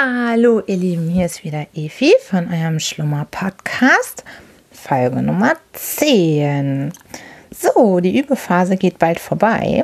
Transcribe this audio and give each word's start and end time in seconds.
Hallo 0.00 0.62
ihr 0.64 0.76
Lieben, 0.76 1.08
hier 1.08 1.26
ist 1.26 1.42
wieder 1.42 1.66
Evi 1.74 2.12
von 2.24 2.48
eurem 2.52 2.78
Schlummer-Podcast, 2.78 4.22
Folge 4.70 5.20
Nummer 5.20 5.54
10. 5.72 6.92
So, 7.50 7.98
die 7.98 8.16
Übephase 8.16 8.76
geht 8.76 9.00
bald 9.00 9.18
vorbei. 9.18 9.82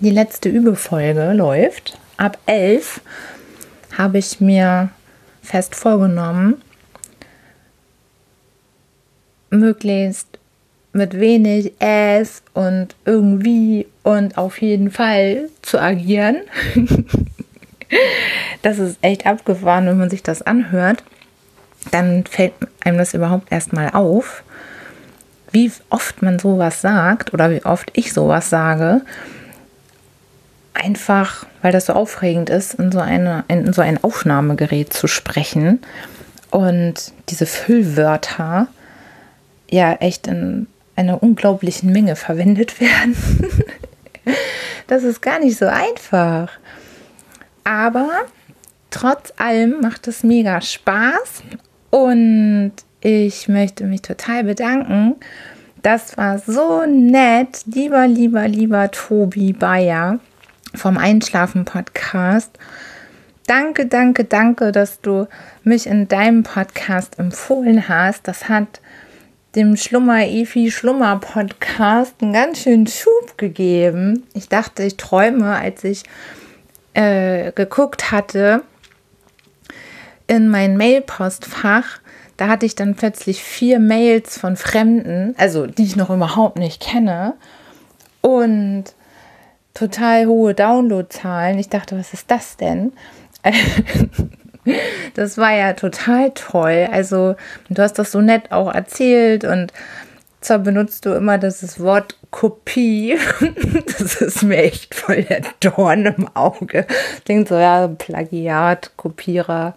Die 0.00 0.10
letzte 0.10 0.50
Übefolge 0.50 1.32
läuft. 1.32 1.98
Ab 2.18 2.36
11 2.44 3.00
habe 3.96 4.18
ich 4.18 4.38
mir 4.42 4.90
fest 5.40 5.74
vorgenommen, 5.74 6.60
möglichst 9.48 10.38
mit 10.92 11.18
wenig 11.18 11.72
es 11.78 12.42
und 12.52 12.94
irgendwie 13.06 13.86
und 14.02 14.36
auf 14.36 14.60
jeden 14.60 14.90
Fall 14.90 15.48
zu 15.62 15.80
agieren. 15.80 16.42
das 18.66 18.80
ist 18.80 18.98
echt 19.00 19.26
abgefahren, 19.26 19.86
wenn 19.86 19.96
man 19.96 20.10
sich 20.10 20.24
das 20.24 20.42
anhört. 20.42 21.04
Dann 21.92 22.26
fällt 22.26 22.52
einem 22.80 22.98
das 22.98 23.14
überhaupt 23.14 23.52
erstmal 23.52 23.90
auf, 23.90 24.42
wie 25.52 25.70
oft 25.88 26.20
man 26.20 26.40
sowas 26.40 26.80
sagt 26.80 27.32
oder 27.32 27.52
wie 27.52 27.64
oft 27.64 27.92
ich 27.94 28.12
sowas 28.12 28.50
sage. 28.50 29.02
Einfach, 30.74 31.46
weil 31.62 31.70
das 31.70 31.86
so 31.86 31.92
aufregend 31.92 32.50
ist, 32.50 32.74
in 32.74 32.90
so, 32.90 32.98
eine, 32.98 33.44
in 33.46 33.72
so 33.72 33.82
ein 33.82 34.02
Aufnahmegerät 34.02 34.92
zu 34.92 35.06
sprechen 35.06 35.80
und 36.50 37.12
diese 37.28 37.46
Füllwörter 37.46 38.66
ja 39.70 39.92
echt 39.92 40.26
in 40.26 40.66
einer 40.96 41.22
unglaublichen 41.22 41.92
Menge 41.92 42.16
verwendet 42.16 42.80
werden. 42.80 43.16
das 44.88 45.04
ist 45.04 45.22
gar 45.22 45.38
nicht 45.38 45.56
so 45.56 45.66
einfach. 45.66 46.50
Aber 47.62 48.26
trotz 48.96 49.32
allem 49.36 49.80
macht 49.82 50.08
es 50.08 50.22
mega 50.22 50.60
Spaß 50.62 51.42
und 51.90 52.72
ich 53.02 53.46
möchte 53.46 53.84
mich 53.84 54.00
total 54.00 54.44
bedanken. 54.44 55.16
Das 55.82 56.16
war 56.16 56.38
so 56.38 56.86
nett, 56.86 57.60
lieber, 57.66 58.06
lieber, 58.08 58.48
lieber 58.48 58.90
Tobi 58.90 59.52
Bayer 59.52 60.18
vom 60.74 60.96
Einschlafen 60.96 61.66
Podcast. 61.66 62.58
Danke, 63.46 63.84
danke, 63.84 64.24
danke, 64.24 64.72
dass 64.72 65.00
du 65.02 65.28
mich 65.62 65.86
in 65.86 66.08
deinem 66.08 66.42
Podcast 66.42 67.18
empfohlen 67.18 67.88
hast. 67.88 68.26
Das 68.26 68.48
hat 68.48 68.80
dem 69.54 69.76
Schlummer 69.76 70.26
Efi 70.26 70.70
Schlummer 70.70 71.20
Podcast 71.20 72.14
einen 72.22 72.32
ganz 72.32 72.62
schönen 72.62 72.86
Schub 72.86 73.36
gegeben. 73.36 74.24
Ich 74.32 74.48
dachte, 74.48 74.84
ich 74.84 74.96
träume, 74.96 75.54
als 75.54 75.84
ich 75.84 76.02
äh, 76.94 77.52
geguckt 77.52 78.10
hatte 78.10 78.62
in 80.26 80.48
mein 80.48 80.76
Mailpostfach, 80.76 82.00
da 82.36 82.48
hatte 82.48 82.66
ich 82.66 82.74
dann 82.74 82.94
plötzlich 82.94 83.42
vier 83.42 83.78
Mails 83.78 84.38
von 84.38 84.56
Fremden, 84.56 85.34
also 85.38 85.66
die 85.66 85.84
ich 85.84 85.96
noch 85.96 86.10
überhaupt 86.10 86.58
nicht 86.58 86.82
kenne 86.82 87.34
und 88.20 88.84
total 89.72 90.26
hohe 90.26 90.54
Downloadzahlen. 90.54 91.58
Ich 91.58 91.68
dachte, 91.68 91.98
was 91.98 92.12
ist 92.12 92.30
das 92.30 92.56
denn? 92.56 92.92
das 95.14 95.38
war 95.38 95.52
ja 95.52 95.74
total 95.74 96.32
toll. 96.32 96.88
Also, 96.90 97.36
du 97.68 97.82
hast 97.82 97.94
das 97.94 98.12
so 98.12 98.20
nett 98.20 98.52
auch 98.52 98.72
erzählt 98.72 99.44
und 99.44 99.72
zwar 100.46 100.58
benutzt 100.60 101.04
du 101.04 101.12
immer 101.12 101.38
das 101.38 101.80
Wort 101.80 102.16
Kopie. 102.30 103.18
Das 103.98 104.20
ist 104.20 104.42
mir 104.42 104.58
echt 104.58 104.94
voll 104.94 105.22
der 105.22 105.42
Dorn 105.60 106.04
im 106.06 106.28
Auge. 106.34 106.86
Klingt 107.24 107.48
so, 107.48 107.56
ja, 107.56 107.88
Plagiat, 107.88 108.92
Kopierer. 108.96 109.74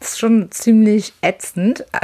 Das 0.00 0.12
ist 0.12 0.18
schon 0.18 0.50
ziemlich 0.50 1.12
ätzend. 1.22 1.84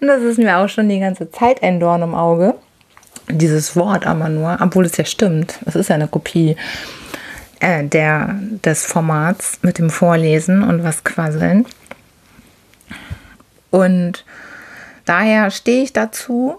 Das 0.00 0.22
ist 0.22 0.38
mir 0.38 0.56
auch 0.56 0.68
schon 0.68 0.88
die 0.88 0.98
ganze 0.98 1.30
Zeit 1.30 1.62
ein 1.62 1.78
Dorn 1.78 2.00
im 2.00 2.14
Auge. 2.14 2.54
Dieses 3.28 3.76
Wort 3.76 4.06
aber 4.06 4.30
nur, 4.30 4.56
obwohl 4.62 4.86
es 4.86 4.96
ja 4.96 5.04
stimmt. 5.04 5.58
Es 5.66 5.76
ist 5.76 5.90
ja 5.90 5.96
eine 5.96 6.08
Kopie 6.08 6.56
äh, 7.60 7.84
der, 7.84 8.34
des 8.64 8.86
Formats 8.86 9.58
mit 9.60 9.76
dem 9.76 9.90
Vorlesen 9.90 10.62
und 10.62 10.84
was 10.84 11.04
quasseln. 11.04 11.66
Und 13.70 14.24
daher 15.04 15.50
stehe 15.50 15.82
ich 15.82 15.92
dazu, 15.92 16.56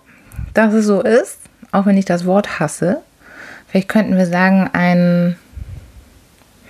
dass 0.54 0.74
es 0.74 0.86
so 0.86 1.02
ist, 1.02 1.40
auch 1.72 1.86
wenn 1.86 1.98
ich 1.98 2.06
das 2.06 2.26
Wort 2.26 2.60
hasse. 2.60 3.02
Vielleicht 3.68 3.90
könnten 3.90 4.18
wir 4.18 4.28
sagen, 4.28 4.70
ein, 4.74 5.38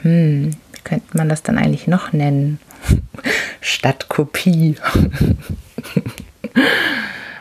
hm, 0.02 0.52
wie 0.72 0.82
könnte 0.84 1.18
man 1.18 1.30
das 1.30 1.44
dann 1.44 1.58
eigentlich 1.58 1.88
noch 1.88 2.14
nennen? 2.14 2.60
Statt 3.62 4.10
Kopie. 4.10 4.76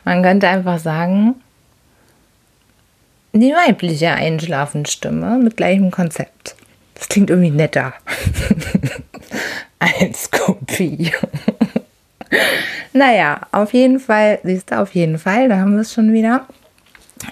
man 0.04 0.22
könnte 0.22 0.48
einfach 0.48 0.78
sagen, 0.78 1.36
die 3.32 3.52
weibliche 3.52 4.10
Einschlafenstimme 4.10 5.38
mit 5.38 5.56
gleichem 5.56 5.90
Konzept. 5.90 6.54
Das 6.94 7.08
klingt 7.08 7.30
irgendwie 7.30 7.50
netter 7.50 7.94
als 9.78 10.30
Kopie. 10.30 11.12
Naja, 12.92 13.40
auf 13.52 13.72
jeden 13.72 14.00
Fall, 14.00 14.38
siehst 14.42 14.70
du, 14.70 14.80
auf 14.80 14.94
jeden 14.94 15.18
Fall, 15.18 15.48
da 15.48 15.58
haben 15.58 15.74
wir 15.74 15.80
es 15.80 15.92
schon 15.92 16.12
wieder. 16.12 16.46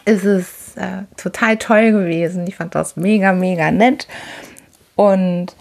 Ist 0.05 0.25
es 0.25 0.77
äh, 0.77 1.05
total 1.17 1.57
toll 1.57 1.93
gewesen. 1.93 2.47
Ich 2.47 2.57
fand 2.57 2.75
das 2.75 2.97
mega, 2.97 3.33
mega 3.33 3.71
nett. 3.71 4.07
Und 4.97 5.55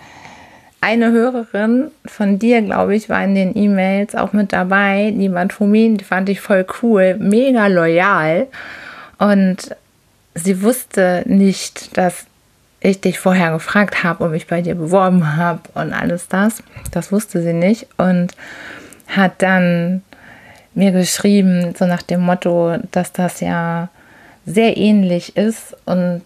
eine 0.81 1.11
Hörerin 1.11 1.91
von 2.05 2.39
dir, 2.39 2.61
glaube 2.61 2.95
ich, 2.95 3.09
war 3.09 3.23
in 3.23 3.35
den 3.35 3.57
E-Mails 3.57 4.15
auch 4.15 4.33
mit 4.33 4.53
dabei. 4.53 5.13
Lieber 5.15 5.47
Tomin, 5.47 5.97
die 5.97 6.05
fand 6.05 6.29
ich 6.29 6.41
voll 6.41 6.65
cool, 6.81 7.15
mega 7.19 7.67
loyal. 7.67 8.47
Und 9.17 9.75
sie 10.35 10.61
wusste 10.61 11.23
nicht, 11.25 11.97
dass 11.97 12.25
ich 12.81 13.01
dich 13.01 13.19
vorher 13.19 13.51
gefragt 13.51 14.03
habe 14.03 14.23
und 14.23 14.31
mich 14.31 14.47
bei 14.47 14.61
dir 14.61 14.75
beworben 14.75 15.35
habe 15.35 15.61
und 15.73 15.91
alles 15.91 16.29
das. 16.29 16.63
Das 16.91 17.11
wusste 17.11 17.41
sie 17.41 17.53
nicht 17.53 17.87
und 17.97 18.33
hat 19.09 19.41
dann 19.41 20.03
mir 20.73 20.91
geschrieben, 20.91 21.73
so 21.77 21.85
nach 21.85 22.01
dem 22.01 22.21
Motto, 22.21 22.77
dass 22.91 23.11
das 23.11 23.41
ja 23.41 23.89
sehr 24.45 24.77
ähnlich 24.77 25.35
ist 25.35 25.75
und 25.85 26.23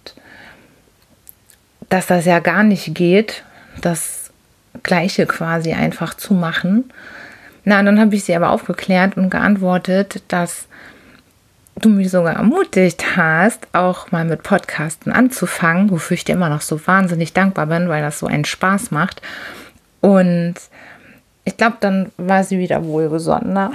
dass 1.89 2.07
das 2.07 2.25
ja 2.25 2.39
gar 2.39 2.63
nicht 2.63 2.93
geht, 2.95 3.43
das 3.81 4.31
Gleiche 4.83 5.25
quasi 5.25 5.73
einfach 5.73 6.13
zu 6.13 6.33
machen. 6.33 6.91
Na, 7.65 7.81
dann 7.81 7.99
habe 7.99 8.15
ich 8.15 8.23
sie 8.23 8.35
aber 8.35 8.49
aufgeklärt 8.49 9.15
und 9.17 9.29
geantwortet, 9.29 10.23
dass 10.27 10.67
du 11.75 11.89
mich 11.89 12.11
sogar 12.11 12.35
ermutigt 12.35 13.15
hast, 13.15 13.67
auch 13.73 14.11
mal 14.11 14.25
mit 14.25 14.43
Podcasten 14.43 15.11
anzufangen, 15.11 15.89
wofür 15.89 16.15
ich 16.15 16.25
dir 16.25 16.35
immer 16.35 16.49
noch 16.49 16.61
so 16.61 16.85
wahnsinnig 16.85 17.33
dankbar 17.33 17.67
bin, 17.67 17.89
weil 17.89 18.01
das 18.01 18.19
so 18.19 18.27
einen 18.27 18.45
Spaß 18.45 18.91
macht. 18.91 19.21
Und 20.01 20.55
ich 21.45 21.57
glaube, 21.57 21.77
dann 21.79 22.11
war 22.17 22.43
sie 22.43 22.59
wieder 22.59 22.83
wohlgesonnener. 22.85 23.71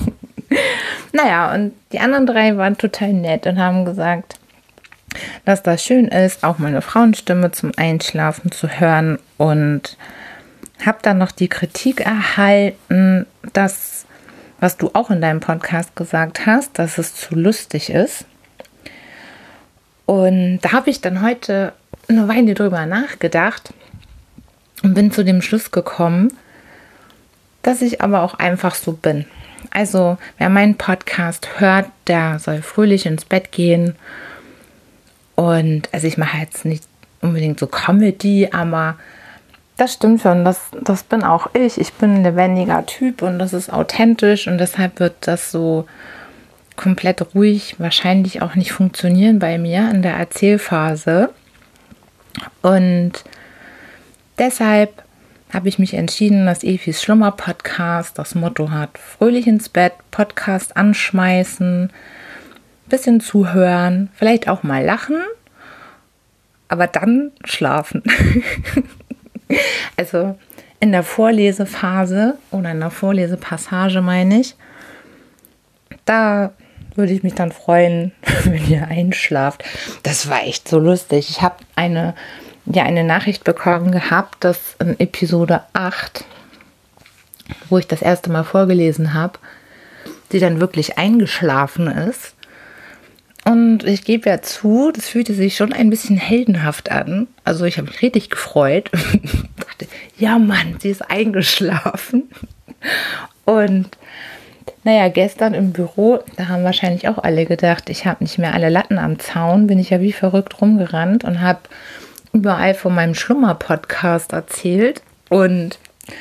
naja, 1.12 1.54
und 1.54 1.72
die 1.92 2.00
anderen 2.00 2.26
drei 2.26 2.56
waren 2.56 2.76
total 2.76 3.12
nett 3.12 3.46
und 3.46 3.58
haben 3.58 3.84
gesagt, 3.84 4.38
dass 5.44 5.62
das 5.62 5.82
schön 5.82 6.08
ist, 6.08 6.44
auch 6.44 6.58
meine 6.58 6.82
Frauenstimme 6.82 7.50
zum 7.50 7.72
Einschlafen 7.76 8.52
zu 8.52 8.68
hören. 8.68 9.18
Und 9.38 9.96
habe 10.84 10.98
dann 11.02 11.18
noch 11.18 11.32
die 11.32 11.48
Kritik 11.48 12.00
erhalten, 12.00 13.26
dass 13.52 14.06
was 14.60 14.76
du 14.76 14.90
auch 14.92 15.10
in 15.10 15.22
deinem 15.22 15.40
Podcast 15.40 15.96
gesagt 15.96 16.46
hast, 16.46 16.78
dass 16.78 16.98
es 16.98 17.14
zu 17.14 17.34
lustig 17.34 17.90
ist. 17.90 18.26
Und 20.04 20.60
da 20.60 20.72
habe 20.72 20.90
ich 20.90 21.00
dann 21.00 21.22
heute 21.22 21.72
eine 22.08 22.28
Weile 22.28 22.54
drüber 22.54 22.84
nachgedacht 22.84 23.72
und 24.82 24.94
bin 24.94 25.12
zu 25.12 25.24
dem 25.24 25.40
Schluss 25.40 25.70
gekommen, 25.70 26.32
dass 27.62 27.82
ich 27.82 28.00
aber 28.00 28.22
auch 28.22 28.34
einfach 28.34 28.74
so 28.74 28.92
bin. 28.92 29.26
Also, 29.70 30.16
wer 30.38 30.48
meinen 30.48 30.76
Podcast 30.76 31.60
hört, 31.60 31.86
der 32.06 32.38
soll 32.38 32.62
fröhlich 32.62 33.06
ins 33.06 33.24
Bett 33.24 33.52
gehen. 33.52 33.94
Und 35.36 35.88
also 35.92 36.06
ich 36.06 36.18
mache 36.18 36.38
jetzt 36.38 36.64
nicht 36.64 36.84
unbedingt 37.20 37.60
so 37.60 37.66
Comedy, 37.66 38.48
aber 38.52 38.96
das 39.76 39.94
stimmt 39.94 40.20
schon, 40.20 40.44
das, 40.44 40.60
das 40.82 41.02
bin 41.02 41.22
auch 41.22 41.48
ich. 41.54 41.80
Ich 41.80 41.94
bin 41.94 42.16
ein 42.16 42.22
lebendiger 42.22 42.84
Typ 42.84 43.22
und 43.22 43.38
das 43.38 43.52
ist 43.52 43.72
authentisch 43.72 44.46
und 44.46 44.58
deshalb 44.58 45.00
wird 45.00 45.14
das 45.22 45.50
so 45.50 45.86
komplett 46.76 47.34
ruhig 47.34 47.76
wahrscheinlich 47.78 48.42
auch 48.42 48.54
nicht 48.54 48.72
funktionieren 48.72 49.38
bei 49.38 49.58
mir 49.58 49.90
in 49.90 50.02
der 50.02 50.14
Erzählphase. 50.16 51.30
Und 52.62 53.12
deshalb 54.38 55.02
habe 55.52 55.68
ich 55.68 55.78
mich 55.78 55.94
entschieden, 55.94 56.46
dass 56.46 56.64
Efis 56.64 57.02
Schlummer 57.02 57.32
Podcast 57.32 58.18
das 58.18 58.34
Motto 58.34 58.70
hat: 58.70 58.98
fröhlich 58.98 59.46
ins 59.46 59.68
Bett, 59.68 59.92
Podcast 60.10 60.76
anschmeißen, 60.76 61.92
bisschen 62.88 63.20
zuhören, 63.20 64.10
vielleicht 64.14 64.48
auch 64.48 64.62
mal 64.62 64.84
lachen, 64.84 65.22
aber 66.68 66.86
dann 66.86 67.32
schlafen. 67.44 68.02
also 69.96 70.36
in 70.80 70.92
der 70.92 71.02
Vorlesephase 71.02 72.38
oder 72.50 72.70
in 72.72 72.80
der 72.80 72.90
Vorlesepassage 72.90 74.00
meine 74.00 74.40
ich, 74.40 74.56
da 76.04 76.52
würde 76.96 77.12
ich 77.12 77.22
mich 77.22 77.34
dann 77.34 77.52
freuen, 77.52 78.12
wenn 78.44 78.68
ihr 78.68 78.86
einschlaft. 78.86 79.64
Das 80.02 80.28
war 80.28 80.42
echt 80.44 80.68
so 80.68 80.78
lustig. 80.78 81.28
Ich 81.30 81.42
habe 81.42 81.56
eine, 81.76 82.14
ja, 82.72 82.84
eine 82.84 83.04
Nachricht 83.04 83.44
bekommen 83.44 83.90
gehabt, 83.90 84.44
dass 84.44 84.76
in 84.78 84.98
Episode 84.98 85.62
8, 85.72 86.24
wo 87.68 87.78
ich 87.78 87.86
das 87.86 88.02
erste 88.02 88.30
Mal 88.30 88.44
vorgelesen 88.44 89.14
habe, 89.14 89.38
sie 90.30 90.38
dann 90.38 90.60
wirklich 90.60 90.98
eingeschlafen 90.98 91.88
ist. 91.88 92.34
Und 93.44 93.84
ich 93.84 94.04
gebe 94.04 94.28
ja 94.28 94.42
zu, 94.42 94.92
das 94.92 95.08
fühlte 95.08 95.34
sich 95.34 95.56
schon 95.56 95.72
ein 95.72 95.90
bisschen 95.90 96.16
heldenhaft 96.16 96.90
an. 96.90 97.26
Also 97.44 97.64
ich 97.64 97.78
habe 97.78 97.88
mich 97.88 98.02
richtig 98.02 98.30
gefreut. 98.30 98.90
dachte, 99.56 99.86
ja 100.18 100.38
Mann, 100.38 100.76
sie 100.78 100.90
ist 100.90 101.10
eingeschlafen. 101.10 102.30
Und 103.44 103.88
naja, 104.84 105.08
gestern 105.08 105.54
im 105.54 105.72
Büro, 105.72 106.20
da 106.36 106.48
haben 106.48 106.64
wahrscheinlich 106.64 107.08
auch 107.08 107.18
alle 107.18 107.44
gedacht, 107.44 107.90
ich 107.90 108.06
habe 108.06 108.22
nicht 108.24 108.38
mehr 108.38 108.54
alle 108.54 108.68
Latten 108.68 108.98
am 108.98 109.18
Zaun, 109.18 109.66
bin 109.66 109.78
ich 109.78 109.90
ja 109.90 110.00
wie 110.00 110.12
verrückt 110.12 110.60
rumgerannt 110.60 111.24
und 111.24 111.40
habe 111.40 111.60
überall 112.32 112.74
von 112.74 112.94
meinem 112.94 113.14
Schlummer-Podcast 113.14 114.32
erzählt. 114.32 115.02
Und 115.28 115.78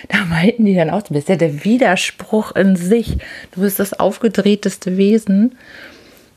da 0.09 0.25
meinten 0.25 0.65
die 0.65 0.75
dann 0.75 0.89
auch, 0.89 1.01
du 1.03 1.13
bist 1.13 1.29
ja 1.29 1.35
der 1.35 1.63
Widerspruch 1.63 2.55
in 2.55 2.75
sich. 2.75 3.17
Du 3.51 3.61
bist 3.61 3.79
das 3.79 3.93
aufgedrehteste 3.93 4.97
Wesen. 4.97 5.57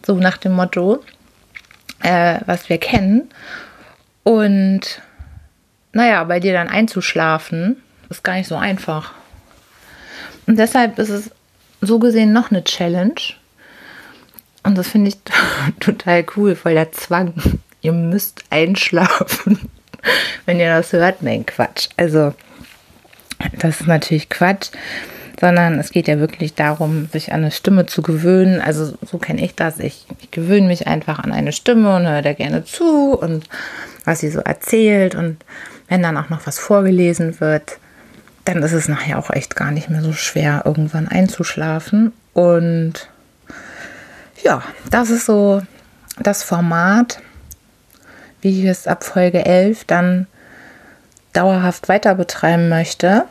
So 0.05 0.15
nach 0.15 0.37
dem 0.37 0.53
Motto, 0.53 1.03
äh, 2.03 2.41
was 2.47 2.69
wir 2.69 2.79
kennen. 2.79 3.31
Und 4.25 5.01
naja, 5.93 6.25
bei 6.25 6.41
dir 6.41 6.53
dann 6.53 6.69
einzuschlafen, 6.69 7.77
ist 8.09 8.25
gar 8.25 8.35
nicht 8.35 8.49
so 8.49 8.57
einfach. 8.57 9.13
Und 10.47 10.59
deshalb 10.59 10.99
ist 10.99 11.11
es 11.11 11.31
so 11.81 11.99
gesehen 11.99 12.33
noch 12.33 12.51
eine 12.51 12.65
Challenge. 12.65 13.21
Und 14.63 14.79
das 14.79 14.89
finde 14.89 15.09
ich 15.09 15.19
total 15.81 16.25
cool, 16.37 16.57
weil 16.63 16.75
der 16.75 16.93
Zwang. 16.93 17.35
Ihr 17.83 17.93
müsst 17.93 18.45
einschlafen, 18.51 19.69
wenn 20.47 20.59
ihr 20.59 20.75
das 20.75 20.93
hört. 20.93 21.23
Nein, 21.23 21.45
Quatsch. 21.45 21.89
Also, 21.97 22.33
das 23.59 23.81
ist 23.81 23.87
natürlich 23.87 24.29
Quatsch, 24.29 24.71
sondern 25.41 25.79
es 25.79 25.91
geht 25.91 26.09
ja 26.09 26.19
wirklich 26.19 26.55
darum, 26.55 27.09
sich 27.13 27.33
an 27.33 27.41
eine 27.41 27.51
Stimme 27.51 27.87
zu 27.87 28.01
gewöhnen. 28.03 28.61
Also, 28.61 28.97
so 29.03 29.19
kenne 29.19 29.45
ich 29.45 29.55
das. 29.55 29.81
Ich, 29.81 30.07
ich 30.21 30.31
gewöhne 30.31 30.69
mich 30.69 30.87
einfach 30.87 31.19
an 31.19 31.33
eine 31.33 31.53
Stimme 31.53 31.95
und 31.97 32.07
höre 32.07 32.23
da 32.23 32.33
gerne 32.33 32.65
zu 32.65 33.19
und 33.19 33.49
was 34.05 34.21
sie 34.21 34.31
so 34.31 34.41
erzählt. 34.41 35.15
Und 35.15 35.45
wenn 35.89 36.03
dann 36.03 36.17
auch 36.17 36.31
noch 36.31 36.47
was 36.47 36.59
vorgelesen 36.59 37.41
wird, 37.41 37.79
dann 38.45 38.63
ist 38.63 38.73
es 38.73 38.89
nachher 38.89 39.19
auch 39.19 39.31
echt 39.31 39.57
gar 39.57 39.71
nicht 39.71 39.91
mehr 39.91 40.03
so 40.03 40.13
schwer, 40.13 40.63
irgendwann 40.65 41.09
einzuschlafen. 41.09 42.13
Und 42.33 43.09
ja, 44.43 44.63
das 44.91 45.11
ist 45.11 45.27
so 45.27 45.63
das 46.19 46.43
Format, 46.43 47.21
wie 48.43 48.61
ich 48.61 48.67
es 48.67 48.87
ab 48.87 49.05
Folge 49.05 49.45
11 49.45 49.85
dann 49.85 50.27
dauerhaft 51.33 51.89
weiter 51.89 52.15
betreiben 52.15 52.69
möchte. 52.69 53.25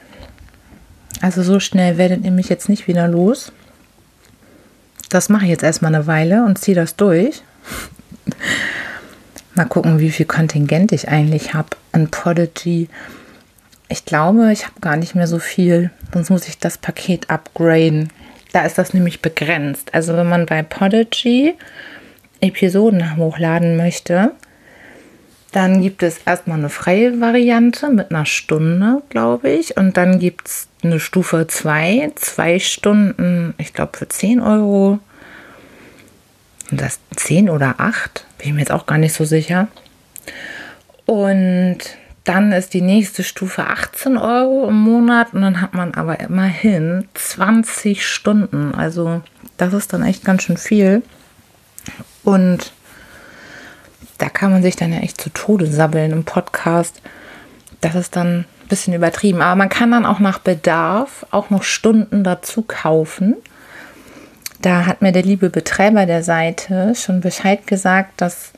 Also 1.21 1.43
so 1.43 1.59
schnell 1.59 1.97
werdet 1.97 2.25
ihr 2.25 2.31
mich 2.31 2.49
jetzt 2.49 2.67
nicht 2.67 2.87
wieder 2.87 3.07
los. 3.07 3.51
Das 5.09 5.29
mache 5.29 5.43
ich 5.43 5.51
jetzt 5.51 5.63
erstmal 5.63 5.93
eine 5.93 6.07
Weile 6.07 6.45
und 6.45 6.57
ziehe 6.57 6.75
das 6.75 6.95
durch. 6.95 7.43
Mal 9.53 9.65
gucken, 9.65 9.99
wie 9.99 10.11
viel 10.11 10.25
Kontingent 10.25 10.93
ich 10.93 11.09
eigentlich 11.09 11.53
habe 11.53 11.75
an 11.91 12.09
Prodigy 12.09 12.87
ich 13.91 14.05
glaube, 14.05 14.53
ich 14.53 14.63
habe 14.63 14.79
gar 14.79 14.95
nicht 14.95 15.15
mehr 15.15 15.27
so 15.27 15.37
viel, 15.37 15.91
sonst 16.13 16.29
muss 16.29 16.47
ich 16.47 16.57
das 16.57 16.77
Paket 16.77 17.29
upgraden. 17.29 18.09
Da 18.53 18.65
ist 18.65 18.77
das 18.77 18.93
nämlich 18.93 19.21
begrenzt. 19.21 19.93
Also 19.93 20.15
wenn 20.15 20.29
man 20.29 20.45
bei 20.45 20.63
Podigy 20.63 21.55
Episoden 22.39 23.17
hochladen 23.17 23.75
möchte, 23.75 24.31
dann 25.51 25.81
gibt 25.81 26.01
es 26.01 26.19
erstmal 26.19 26.59
eine 26.59 26.69
freie 26.69 27.19
Variante 27.19 27.89
mit 27.89 28.11
einer 28.11 28.25
Stunde, 28.25 29.01
glaube 29.09 29.49
ich. 29.49 29.75
Und 29.77 29.97
dann 29.97 30.19
gibt 30.19 30.47
es 30.47 30.67
eine 30.81 30.99
Stufe 30.99 31.45
2, 31.47 32.13
zwei 32.15 32.59
Stunden, 32.59 33.53
ich 33.57 33.73
glaube 33.73 33.97
für 33.97 34.07
10 34.07 34.39
Euro. 34.39 34.99
Und 36.71 36.79
das 36.79 36.99
10 37.17 37.49
oder 37.49 37.75
8, 37.79 38.25
bin 38.37 38.47
ich 38.47 38.53
mir 38.53 38.59
jetzt 38.61 38.71
auch 38.71 38.85
gar 38.85 38.97
nicht 38.97 39.13
so 39.13 39.25
sicher. 39.25 39.67
Und 41.05 41.79
dann 42.23 42.51
ist 42.53 42.73
die 42.73 42.81
nächste 42.81 43.23
Stufe 43.23 43.65
18 43.65 44.17
Euro 44.17 44.69
im 44.69 44.79
Monat 44.79 45.33
und 45.33 45.41
dann 45.41 45.59
hat 45.59 45.73
man 45.73 45.95
aber 45.95 46.19
immerhin 46.19 47.07
20 47.15 48.07
Stunden. 48.07 48.73
Also 48.73 49.21
das 49.57 49.73
ist 49.73 49.91
dann 49.91 50.03
echt 50.03 50.23
ganz 50.23 50.43
schön 50.43 50.57
viel. 50.57 51.01
Und 52.23 52.71
da 54.21 54.29
kann 54.29 54.51
man 54.51 54.61
sich 54.61 54.75
dann 54.75 54.93
ja 54.93 54.99
echt 54.99 55.19
zu 55.19 55.31
Tode 55.31 55.65
sabbeln 55.65 56.11
im 56.11 56.23
Podcast. 56.23 57.01
Das 57.81 57.95
ist 57.95 58.15
dann 58.15 58.41
ein 58.41 58.67
bisschen 58.69 58.93
übertrieben. 58.93 59.41
Aber 59.41 59.55
man 59.55 59.69
kann 59.69 59.89
dann 59.89 60.05
auch 60.05 60.19
nach 60.19 60.37
Bedarf 60.37 61.25
auch 61.31 61.49
noch 61.49 61.63
Stunden 61.63 62.23
dazu 62.23 62.61
kaufen. 62.61 63.35
Da 64.61 64.85
hat 64.85 65.01
mir 65.01 65.11
der 65.11 65.23
liebe 65.23 65.49
Betreiber 65.49 66.05
der 66.05 66.21
Seite 66.21 66.93
schon 66.93 67.21
Bescheid 67.21 67.65
gesagt, 67.65 68.21
dass 68.21 68.51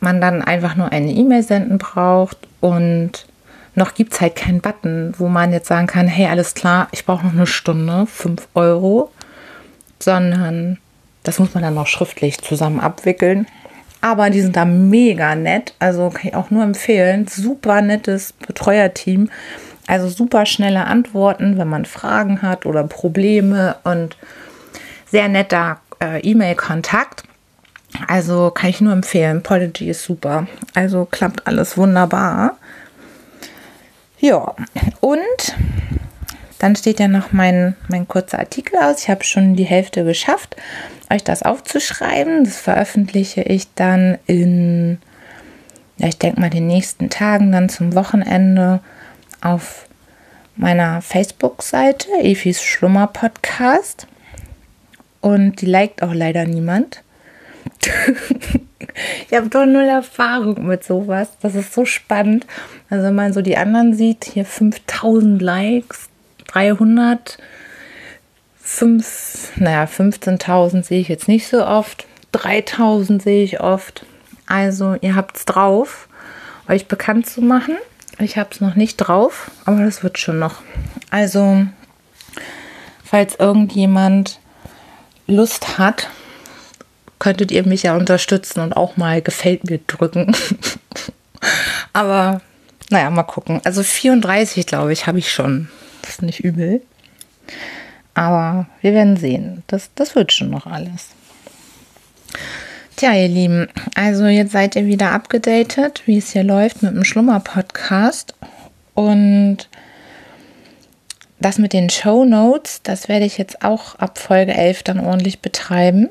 man 0.00 0.22
dann 0.22 0.40
einfach 0.40 0.76
nur 0.76 0.90
eine 0.92 1.10
E-Mail 1.10 1.42
senden 1.42 1.76
braucht 1.76 2.38
und 2.60 3.26
noch 3.74 3.94
gibt 3.94 4.14
es 4.14 4.20
halt 4.20 4.36
keinen 4.36 4.60
Button, 4.60 5.14
wo 5.18 5.28
man 5.28 5.52
jetzt 5.52 5.68
sagen 5.68 5.86
kann, 5.86 6.06
hey, 6.06 6.26
alles 6.26 6.54
klar, 6.54 6.88
ich 6.92 7.04
brauche 7.04 7.26
noch 7.26 7.32
eine 7.32 7.46
Stunde, 7.46 8.06
5 8.06 8.48
Euro, 8.54 9.10
sondern 9.98 10.78
das 11.22 11.38
muss 11.38 11.52
man 11.52 11.62
dann 11.62 11.74
noch 11.74 11.86
schriftlich 11.86 12.40
zusammen 12.40 12.80
abwickeln. 12.80 13.46
Aber 14.04 14.28
die 14.28 14.42
sind 14.42 14.54
da 14.54 14.66
mega 14.66 15.34
nett, 15.34 15.72
also 15.78 16.10
kann 16.10 16.28
ich 16.28 16.34
auch 16.34 16.50
nur 16.50 16.62
empfehlen. 16.62 17.26
Super 17.26 17.80
nettes 17.80 18.34
Betreuerteam, 18.34 19.30
also 19.86 20.08
super 20.08 20.44
schnelle 20.44 20.84
Antworten, 20.84 21.56
wenn 21.56 21.68
man 21.68 21.86
Fragen 21.86 22.42
hat 22.42 22.66
oder 22.66 22.84
Probleme 22.84 23.76
und 23.82 24.18
sehr 25.10 25.28
netter 25.28 25.80
äh, 26.02 26.20
E-Mail-Kontakt. 26.20 27.22
Also 28.06 28.50
kann 28.50 28.68
ich 28.68 28.82
nur 28.82 28.92
empfehlen. 28.92 29.42
Podigy 29.42 29.88
ist 29.88 30.04
super. 30.04 30.48
Also 30.74 31.06
klappt 31.10 31.46
alles 31.46 31.78
wunderbar. 31.78 32.58
Ja, 34.18 34.54
und 35.00 35.56
dann 36.64 36.76
steht 36.76 36.98
ja 36.98 37.08
noch 37.08 37.30
mein, 37.30 37.76
mein 37.88 38.08
kurzer 38.08 38.38
Artikel 38.38 38.78
aus. 38.78 39.02
Ich 39.02 39.10
habe 39.10 39.22
schon 39.22 39.54
die 39.54 39.66
Hälfte 39.66 40.02
geschafft, 40.02 40.56
euch 41.12 41.22
das 41.22 41.42
aufzuschreiben. 41.42 42.44
Das 42.44 42.56
veröffentliche 42.56 43.42
ich 43.42 43.74
dann 43.74 44.16
in, 44.24 44.96
ja, 45.98 46.08
ich 46.08 46.16
denke 46.16 46.40
mal, 46.40 46.48
den 46.48 46.66
nächsten 46.66 47.10
Tagen, 47.10 47.52
dann 47.52 47.68
zum 47.68 47.94
Wochenende 47.94 48.80
auf 49.42 49.86
meiner 50.56 51.02
Facebook-Seite, 51.02 52.08
Efis 52.22 52.62
Schlummer 52.62 53.08
Podcast. 53.08 54.06
Und 55.20 55.60
die 55.60 55.66
liked 55.66 56.02
auch 56.02 56.14
leider 56.14 56.46
niemand. 56.46 57.02
ich 59.28 59.36
habe 59.36 59.50
doch 59.50 59.66
null 59.66 59.84
Erfahrung 59.84 60.66
mit 60.66 60.82
sowas. 60.82 61.28
Das 61.42 61.56
ist 61.56 61.74
so 61.74 61.84
spannend. 61.84 62.46
Also 62.88 63.04
wenn 63.04 63.14
man 63.14 63.34
so 63.34 63.42
die 63.42 63.58
anderen 63.58 63.92
sieht, 63.92 64.24
hier 64.24 64.46
5000 64.46 65.42
Likes, 65.42 66.08
300, 66.54 67.38
5, 68.62 69.52
naja, 69.56 69.84
15.000 69.84 70.84
sehe 70.84 71.00
ich 71.00 71.08
jetzt 71.08 71.26
nicht 71.26 71.48
so 71.48 71.66
oft. 71.66 72.06
3000 72.32 73.20
sehe 73.20 73.42
ich 73.42 73.60
oft. 73.60 74.06
Also 74.46 74.96
ihr 75.00 75.16
habt 75.16 75.36
es 75.36 75.44
drauf, 75.46 76.08
euch 76.68 76.86
bekannt 76.86 77.26
zu 77.26 77.42
machen. 77.42 77.76
Ich 78.18 78.36
habe 78.36 78.50
es 78.52 78.60
noch 78.60 78.76
nicht 78.76 78.96
drauf, 78.98 79.50
aber 79.64 79.84
das 79.84 80.04
wird 80.04 80.18
schon 80.18 80.38
noch. 80.38 80.62
Also, 81.10 81.66
falls 83.04 83.34
irgendjemand 83.34 84.38
Lust 85.26 85.78
hat, 85.78 86.08
könntet 87.18 87.50
ihr 87.50 87.66
mich 87.66 87.82
ja 87.82 87.96
unterstützen 87.96 88.60
und 88.60 88.76
auch 88.76 88.96
mal 88.96 89.22
gefällt 89.22 89.68
mir 89.68 89.78
drücken. 89.78 90.36
Aber 91.92 92.40
naja, 92.90 93.10
mal 93.10 93.22
gucken. 93.22 93.60
Also 93.64 93.82
34, 93.82 94.66
glaube 94.66 94.92
ich, 94.92 95.06
habe 95.06 95.18
ich 95.18 95.32
schon. 95.32 95.68
Das 96.04 96.20
nicht 96.22 96.40
übel. 96.40 96.82
Aber 98.14 98.66
wir 98.80 98.92
werden 98.92 99.16
sehen. 99.16 99.62
Das, 99.66 99.90
das 99.94 100.14
wird 100.14 100.32
schon 100.32 100.50
noch 100.50 100.66
alles. 100.66 101.08
Tja, 102.96 103.12
ihr 103.12 103.28
Lieben, 103.28 103.68
also 103.96 104.26
jetzt 104.26 104.52
seid 104.52 104.76
ihr 104.76 104.86
wieder 104.86 105.10
abgedatet, 105.10 106.02
wie 106.06 106.18
es 106.18 106.30
hier 106.30 106.44
läuft 106.44 106.82
mit 106.82 106.94
dem 106.94 107.04
Schlummer-Podcast. 107.04 108.34
Und 108.94 109.68
das 111.40 111.58
mit 111.58 111.72
den 111.72 111.90
Show 111.90 112.24
Notes, 112.24 112.82
das 112.82 113.08
werde 113.08 113.24
ich 113.24 113.36
jetzt 113.36 113.64
auch 113.64 113.96
ab 113.96 114.18
Folge 114.18 114.54
11 114.54 114.84
dann 114.84 115.00
ordentlich 115.00 115.40
betreiben. 115.40 116.10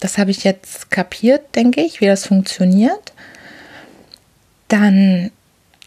Das 0.00 0.18
habe 0.18 0.30
ich 0.30 0.44
jetzt 0.44 0.90
kapiert, 0.90 1.54
denke 1.54 1.80
ich, 1.80 2.00
wie 2.00 2.06
das 2.06 2.26
funktioniert. 2.26 3.12
Dann 4.68 5.30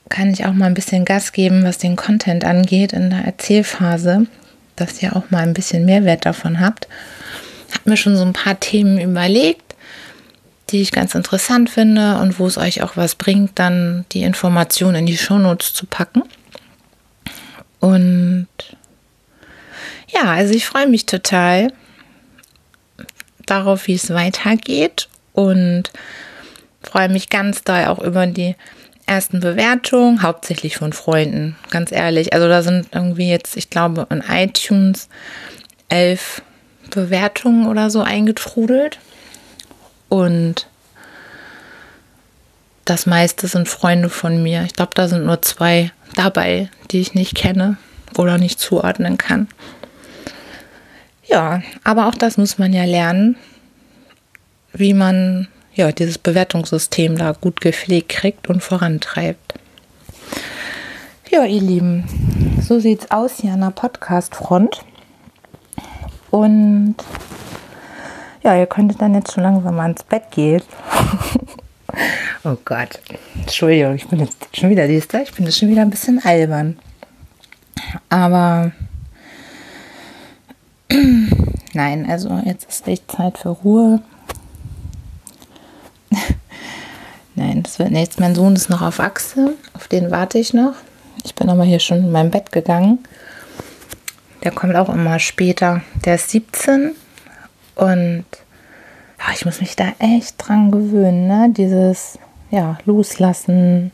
kann 0.10 0.32
ich 0.32 0.46
auch 0.46 0.54
mal 0.54 0.66
ein 0.66 0.74
bisschen 0.74 1.06
Gas 1.06 1.32
geben, 1.32 1.64
was 1.64 1.78
den 1.78 1.96
Content 1.96 2.46
angeht 2.46 2.94
in 2.94 3.10
der 3.10 3.26
Erzählphase, 3.26 4.28
dass 4.76 5.02
ihr 5.02 5.16
auch 5.16 5.32
mal 5.32 5.44
ein 5.44 5.54
bisschen 5.54 5.86
Mehrwert 5.86 6.26
davon 6.26 6.60
habt. 6.60 6.88
Hab 7.74 7.86
mir 7.86 7.98
schon 7.98 8.16
so 8.16 8.24
ein 8.24 8.34
paar 8.34 8.60
Themen 8.60 9.00
überlegt, 9.00 9.76
die 10.70 10.82
ich 10.82 10.92
ganz 10.92 11.16
interessant 11.16 11.70
finde 11.70 12.18
und 12.18 12.40
wo 12.40 12.48
es 12.48 12.58
euch 12.58 12.82
auch 12.82 12.98
was 12.98 13.16
bringt, 13.16 13.58
dann 13.60 14.06
die 14.12 14.24
Informationen 14.24 14.96
in 14.96 15.06
die 15.06 15.18
Shownotes 15.18 15.74
zu 15.74 15.86
packen. 15.86 16.24
Und 17.80 18.48
ja, 20.08 20.24
also 20.24 20.54
ich 20.54 20.66
freue 20.66 20.88
mich 20.88 21.06
total 21.06 21.72
darauf, 23.46 23.88
wie 23.88 23.96
es 23.96 24.10
weitergeht 24.10 25.08
und 25.34 25.92
freue 26.82 27.10
mich 27.10 27.30
ganz 27.30 27.64
doll 27.64 27.86
auch 27.86 28.00
über 28.00 28.26
die 28.28 28.56
ersten 29.06 29.40
Bewertungen, 29.40 30.22
hauptsächlich 30.22 30.78
von 30.78 30.94
Freunden, 30.94 31.56
ganz 31.70 31.92
ehrlich. 31.92 32.34
Also 32.34 32.48
da 32.48 32.62
sind 32.62 32.88
irgendwie 32.92 33.30
jetzt, 33.30 33.56
ich 33.56 33.70
glaube, 33.70 34.08
in 34.10 34.24
iTunes 34.28 35.10
elf 35.90 36.42
Bewertungen 36.90 37.68
oder 37.68 37.90
so 37.90 38.02
eingetrudelt. 38.02 39.00
Und 40.10 40.68
das 42.86 43.06
meiste 43.06 43.48
sind 43.48 43.68
Freunde 43.68 44.10
von 44.10 44.42
mir. 44.42 44.64
Ich 44.64 44.74
glaube, 44.74 44.92
da 44.96 45.08
sind 45.08 45.26
nur 45.26 45.42
zwei 45.42 45.92
dabei, 46.16 46.70
die 46.92 47.02
ich 47.02 47.14
nicht 47.14 47.36
kenne 47.36 47.78
oder 48.18 48.38
nicht 48.38 48.60
zuordnen 48.60 49.18
kann. 49.18 49.48
Ja, 51.28 51.62
aber 51.84 52.08
auch 52.08 52.16
das 52.16 52.38
muss 52.38 52.58
man 52.58 52.72
ja 52.72 52.86
lernen, 52.86 53.36
wie 54.74 54.94
man 54.94 55.48
ja 55.76 55.92
dieses 55.92 56.18
Bewertungssystem 56.18 57.18
da 57.18 57.34
gut 57.34 57.62
gepflegt 57.62 58.10
kriegt 58.10 58.50
und 58.50 58.64
vorantreibt. 58.64 59.54
Ja, 61.30 61.44
ihr 61.44 61.62
Lieben, 61.62 62.06
so 62.62 62.80
sieht's 62.80 63.12
aus 63.12 63.40
hier 63.42 63.54
an 63.54 63.62
der 63.62 63.72
Podcast-Front. 63.72 64.82
Und 66.32 66.96
ja, 68.44 68.58
ihr 68.58 68.68
könntet 68.68 69.02
dann 69.02 69.14
jetzt 69.14 69.34
schon 69.34 69.44
langsam 69.44 69.76
mal 69.76 69.90
ins 69.90 70.04
Bett 70.04 70.32
gehen. 70.32 70.62
oh 72.44 72.56
Gott. 72.64 73.00
Entschuldigung, 73.40 73.96
ich 73.96 74.08
bin 74.08 74.20
jetzt 74.20 74.56
schon 74.56 74.70
wieder, 74.70 74.88
siehst 74.88 75.14
ich 75.14 75.34
bin 75.34 75.46
jetzt 75.46 75.58
schon 75.58 75.70
wieder 75.70 75.82
ein 75.82 75.90
bisschen 75.90 76.24
albern. 76.24 76.78
Aber 78.10 78.72
nein, 81.74 82.10
also 82.10 82.42
jetzt 82.46 82.70
ist 82.70 82.88
echt 82.88 83.12
Zeit 83.12 83.38
für 83.38 83.50
Ruhe. 83.50 84.02
nein, 87.36 87.55
das 87.66 87.80
wird 87.80 87.90
nichts. 87.92 88.20
Mein 88.20 88.36
Sohn 88.36 88.56
ist 88.56 88.70
noch 88.70 88.84
auf 88.84 89.00
Achse, 89.00 89.56
auf 89.74 89.88
den 89.88 90.12
warte 90.12 90.38
ich 90.38 90.54
noch. 90.54 90.76
Ich 91.24 91.34
bin 91.34 91.50
aber 91.50 91.64
hier 91.64 91.80
schon 91.80 91.98
in 91.98 92.12
mein 92.12 92.30
Bett 92.30 92.52
gegangen. 92.52 93.00
Der 94.44 94.52
kommt 94.52 94.76
auch 94.76 94.90
immer 94.90 95.18
später. 95.18 95.82
Der 96.06 96.16
ist 96.16 96.30
17 96.30 96.92
und 97.74 98.26
ja, 99.18 99.34
ich 99.34 99.46
muss 99.46 99.62
mich 99.62 99.76
da 99.76 99.94
echt 99.98 100.36
dran 100.38 100.70
gewöhnen, 100.70 101.28
ne? 101.28 101.50
Dieses 101.50 102.20
ja, 102.52 102.78
Loslassen, 102.86 103.92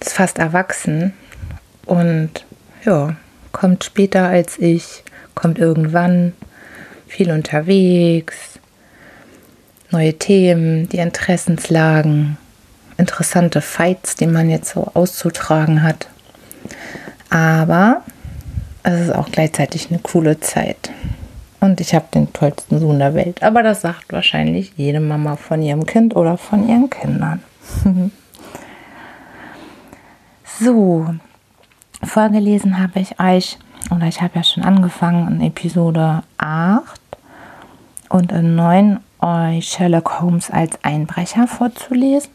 ist 0.00 0.14
fast 0.14 0.38
erwachsen 0.38 1.12
und 1.84 2.46
ja, 2.84 3.14
kommt 3.52 3.84
später 3.84 4.28
als 4.28 4.58
ich, 4.58 5.04
kommt 5.34 5.58
irgendwann, 5.58 6.32
viel 7.06 7.30
unterwegs, 7.30 8.58
neue 9.90 10.14
Themen, 10.14 10.88
die 10.88 10.96
Interessenslagen, 10.96 12.38
interessante 13.02 13.60
Fights, 13.60 14.14
die 14.14 14.28
man 14.28 14.48
jetzt 14.48 14.70
so 14.70 14.90
auszutragen 14.94 15.82
hat. 15.82 16.06
Aber 17.30 18.02
es 18.84 19.08
ist 19.08 19.14
auch 19.14 19.28
gleichzeitig 19.30 19.90
eine 19.90 19.98
coole 19.98 20.38
Zeit. 20.38 20.90
Und 21.60 21.80
ich 21.80 21.94
habe 21.94 22.06
den 22.14 22.32
tollsten 22.32 22.78
Sohn 22.78 23.00
der 23.00 23.14
Welt. 23.14 23.42
Aber 23.42 23.62
das 23.62 23.80
sagt 23.80 24.12
wahrscheinlich 24.12 24.72
jede 24.76 25.00
Mama 25.00 25.36
von 25.36 25.62
ihrem 25.62 25.84
Kind 25.84 26.14
oder 26.14 26.36
von 26.36 26.68
ihren 26.68 26.90
Kindern. 26.90 27.42
so, 30.60 31.06
vorgelesen 32.04 32.78
habe 32.78 33.00
ich 33.00 33.18
euch, 33.18 33.58
oder 33.90 34.06
ich 34.06 34.20
habe 34.20 34.36
ja 34.36 34.44
schon 34.44 34.64
angefangen 34.64 35.40
in 35.40 35.46
Episode 35.46 36.22
8 36.38 37.00
und 38.08 38.30
in 38.30 38.54
9 38.54 39.00
euch 39.20 39.68
Sherlock 39.68 40.20
Holmes 40.20 40.50
als 40.50 40.78
Einbrecher 40.82 41.48
vorzulesen. 41.48 42.30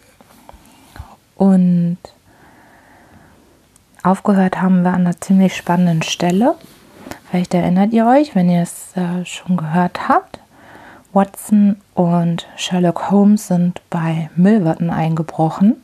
Und 1.38 1.98
aufgehört 4.04 4.60
haben 4.62 4.82
wir 4.82 4.94
an 4.94 5.02
einer 5.02 5.22
ziemlich 5.22 5.56
spannenden 5.56 6.02
Stelle. 6.02 6.56
Vielleicht 7.30 7.54
erinnert 7.54 7.94
ihr 7.94 8.08
euch, 8.08 8.36
wenn 8.36 8.50
ihr 8.50 8.64
es 8.64 8.96
äh, 8.96 9.24
schon 9.26 9.58
gehört 9.58 10.10
habt. 10.10 10.40
Watson 11.14 11.78
und 11.94 12.48
Sherlock 12.56 13.12
Holmes 13.12 13.48
sind 13.48 13.82
bei 13.90 14.30
Milverton 14.36 14.90
eingebrochen. 14.90 15.76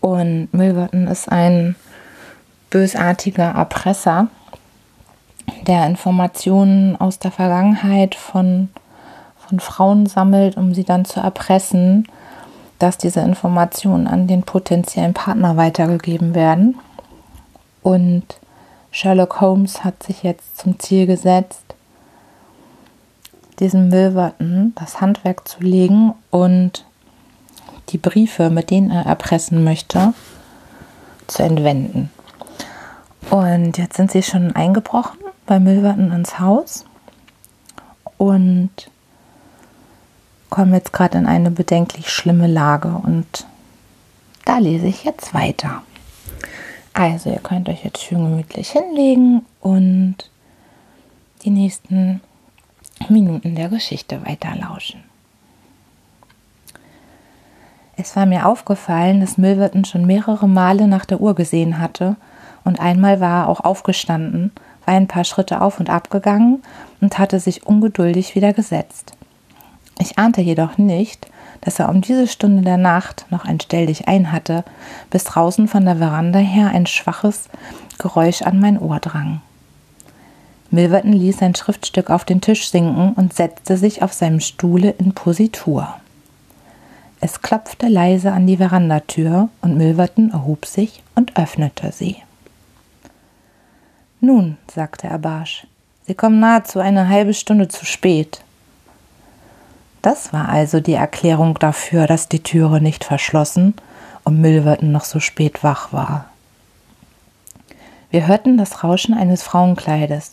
Und 0.00 0.48
Milverton 0.52 1.06
ist 1.06 1.30
ein 1.30 1.76
bösartiger 2.70 3.52
Erpresser, 3.54 4.28
der 5.66 5.86
Informationen 5.86 6.96
aus 6.96 7.18
der 7.18 7.30
Vergangenheit 7.30 8.14
von, 8.14 8.68
von 9.46 9.60
Frauen 9.60 10.06
sammelt, 10.06 10.56
um 10.56 10.74
sie 10.74 10.84
dann 10.84 11.04
zu 11.04 11.20
erpressen, 11.20 12.06
dass 12.78 12.98
diese 12.98 13.20
Informationen 13.20 14.06
an 14.06 14.26
den 14.26 14.42
potenziellen 14.42 15.14
Partner 15.14 15.56
weitergegeben 15.56 16.34
werden. 16.34 16.76
Und 17.82 18.24
Sherlock 18.90 19.40
Holmes 19.40 19.84
hat 19.84 20.02
sich 20.02 20.22
jetzt 20.22 20.58
zum 20.58 20.78
Ziel 20.78 21.06
gesetzt, 21.06 21.74
diesem 23.58 23.88
Milverton 23.88 24.72
das 24.74 25.00
Handwerk 25.00 25.48
zu 25.48 25.60
legen 25.60 26.14
und 26.30 26.84
die 27.90 27.98
Briefe, 27.98 28.50
mit 28.50 28.70
denen 28.70 28.90
er 28.90 29.06
erpressen 29.06 29.64
möchte, 29.64 30.12
zu 31.26 31.42
entwenden. 31.42 32.10
Und 33.30 33.78
jetzt 33.78 33.96
sind 33.96 34.10
sie 34.10 34.22
schon 34.22 34.54
eingebrochen 34.54 35.18
bei 35.46 35.58
Milverton 35.58 36.12
ins 36.12 36.38
Haus 36.38 36.84
und 38.18 38.70
kommen 40.50 40.74
jetzt 40.74 40.92
gerade 40.92 41.18
in 41.18 41.26
eine 41.26 41.50
bedenklich 41.50 42.10
schlimme 42.10 42.46
Lage. 42.46 42.88
Und 42.88 43.46
da 44.44 44.58
lese 44.58 44.86
ich 44.86 45.04
jetzt 45.04 45.34
weiter. 45.34 45.82
Also, 46.92 47.30
ihr 47.30 47.40
könnt 47.40 47.68
euch 47.68 47.84
jetzt 47.84 48.02
schön 48.02 48.24
gemütlich 48.24 48.70
hinlegen 48.70 49.44
und 49.60 50.16
die 51.44 51.50
nächsten 51.50 52.20
Minuten 53.08 53.54
der 53.54 53.68
Geschichte 53.68 54.24
weiterlauschen. 54.24 55.04
Es 57.98 58.14
war 58.14 58.26
mir 58.26 58.46
aufgefallen, 58.46 59.20
dass 59.20 59.38
Milverton 59.38 59.84
schon 59.84 60.06
mehrere 60.06 60.48
Male 60.48 60.86
nach 60.86 61.06
der 61.06 61.20
Uhr 61.20 61.34
gesehen 61.34 61.78
hatte 61.78 62.16
und 62.64 62.80
einmal 62.80 63.20
war 63.20 63.44
er 63.44 63.48
auch 63.48 63.60
aufgestanden, 63.60 64.52
war 64.84 64.94
ein 64.94 65.08
paar 65.08 65.24
Schritte 65.24 65.60
auf 65.62 65.80
und 65.80 65.88
ab 65.88 66.10
gegangen 66.10 66.62
und 67.00 67.18
hatte 67.18 67.40
sich 67.40 67.66
ungeduldig 67.66 68.34
wieder 68.34 68.52
gesetzt. 68.52 69.12
Ich 69.98 70.18
ahnte 70.18 70.40
jedoch 70.40 70.78
nicht, 70.78 71.28
dass 71.62 71.78
er 71.78 71.88
um 71.88 72.00
diese 72.00 72.26
Stunde 72.26 72.62
der 72.62 72.76
Nacht 72.76 73.26
noch 73.30 73.44
ein 73.44 73.60
Stelldich 73.60 74.08
ein 74.08 74.30
hatte, 74.30 74.64
bis 75.10 75.24
draußen 75.24 75.68
von 75.68 75.84
der 75.84 75.96
Veranda 75.96 76.38
her 76.38 76.68
ein 76.68 76.86
schwaches 76.86 77.48
Geräusch 77.98 78.42
an 78.42 78.60
mein 78.60 78.78
Ohr 78.78 79.00
drang. 79.00 79.40
Milverton 80.70 81.12
ließ 81.12 81.38
sein 81.38 81.54
Schriftstück 81.54 82.10
auf 82.10 82.24
den 82.24 82.40
Tisch 82.40 82.70
sinken 82.70 83.12
und 83.14 83.32
setzte 83.32 83.76
sich 83.76 84.02
auf 84.02 84.12
seinem 84.12 84.40
Stuhle 84.40 84.90
in 84.90 85.14
Positur. 85.14 85.94
Es 87.20 87.40
klopfte 87.40 87.88
leise 87.88 88.32
an 88.32 88.46
die 88.46 88.58
Verandatür 88.58 89.48
und 89.62 89.76
Milverton 89.76 90.30
erhob 90.32 90.66
sich 90.66 91.02
und 91.14 91.36
öffnete 91.38 91.92
sie. 91.92 92.16
Nun, 94.20 94.58
sagte 94.72 95.06
er 95.06 95.18
barsch, 95.18 95.66
Sie 96.06 96.14
kommen 96.14 96.38
nahezu 96.38 96.78
eine 96.78 97.08
halbe 97.08 97.34
Stunde 97.34 97.66
zu 97.66 97.84
spät. 97.84 98.42
Das 100.06 100.32
war 100.32 100.48
also 100.48 100.78
die 100.78 100.94
Erklärung 100.94 101.58
dafür, 101.58 102.06
dass 102.06 102.28
die 102.28 102.44
Türe 102.44 102.80
nicht 102.80 103.02
verschlossen 103.02 103.74
und 104.22 104.40
Milverton 104.40 104.92
noch 104.92 105.02
so 105.02 105.18
spät 105.18 105.64
wach 105.64 105.92
war. 105.92 106.26
Wir 108.10 108.28
hörten 108.28 108.56
das 108.56 108.84
Rauschen 108.84 109.14
eines 109.14 109.42
Frauenkleides. 109.42 110.30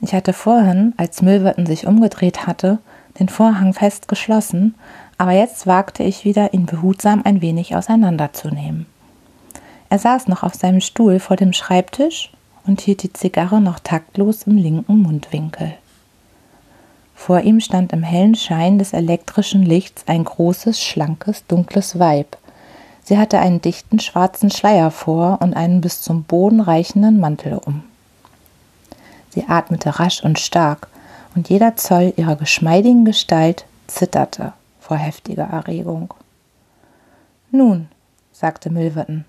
Ich 0.00 0.14
hatte 0.14 0.32
vorhin, 0.32 0.94
als 0.96 1.20
Milverton 1.20 1.66
sich 1.66 1.86
umgedreht 1.86 2.46
hatte, 2.46 2.78
den 3.20 3.28
Vorhang 3.28 3.74
fest 3.74 4.08
geschlossen, 4.08 4.76
aber 5.18 5.32
jetzt 5.32 5.66
wagte 5.66 6.02
ich 6.02 6.24
wieder, 6.24 6.54
ihn 6.54 6.64
behutsam 6.64 7.20
ein 7.22 7.42
wenig 7.42 7.76
auseinanderzunehmen. 7.76 8.86
Er 9.90 9.98
saß 9.98 10.26
noch 10.28 10.42
auf 10.42 10.54
seinem 10.54 10.80
Stuhl 10.80 11.18
vor 11.18 11.36
dem 11.36 11.52
Schreibtisch 11.52 12.32
und 12.66 12.80
hielt 12.80 13.02
die 13.02 13.12
Zigarre 13.12 13.60
noch 13.60 13.78
taktlos 13.78 14.44
im 14.44 14.56
linken 14.56 15.02
Mundwinkel. 15.02 15.74
Vor 17.24 17.40
ihm 17.40 17.60
stand 17.60 17.94
im 17.94 18.02
hellen 18.02 18.34
Schein 18.34 18.78
des 18.78 18.92
elektrischen 18.92 19.62
Lichts 19.62 20.04
ein 20.06 20.24
großes, 20.24 20.78
schlankes, 20.78 21.46
dunkles 21.46 21.98
Weib, 21.98 22.36
Sie 23.02 23.16
hatte 23.16 23.38
einen 23.38 23.62
dichten 23.62 23.98
schwarzen 23.98 24.50
Schleier 24.50 24.90
vor 24.90 25.38
und 25.40 25.54
einen 25.54 25.80
bis 25.80 26.02
zum 26.02 26.24
Boden 26.24 26.60
reichenden 26.60 27.20
Mantel 27.20 27.58
um. 27.64 27.82
Sie 29.30 29.46
atmete 29.48 29.98
rasch 29.98 30.22
und 30.22 30.38
stark, 30.38 30.88
und 31.34 31.48
jeder 31.48 31.76
Zoll 31.76 32.12
ihrer 32.18 32.36
geschmeidigen 32.36 33.06
Gestalt 33.06 33.64
zitterte 33.86 34.52
vor 34.78 34.98
heftiger 34.98 35.44
Erregung. 35.44 36.12
Nun, 37.50 37.88
sagte 38.32 38.68
Milverton, 38.68 39.24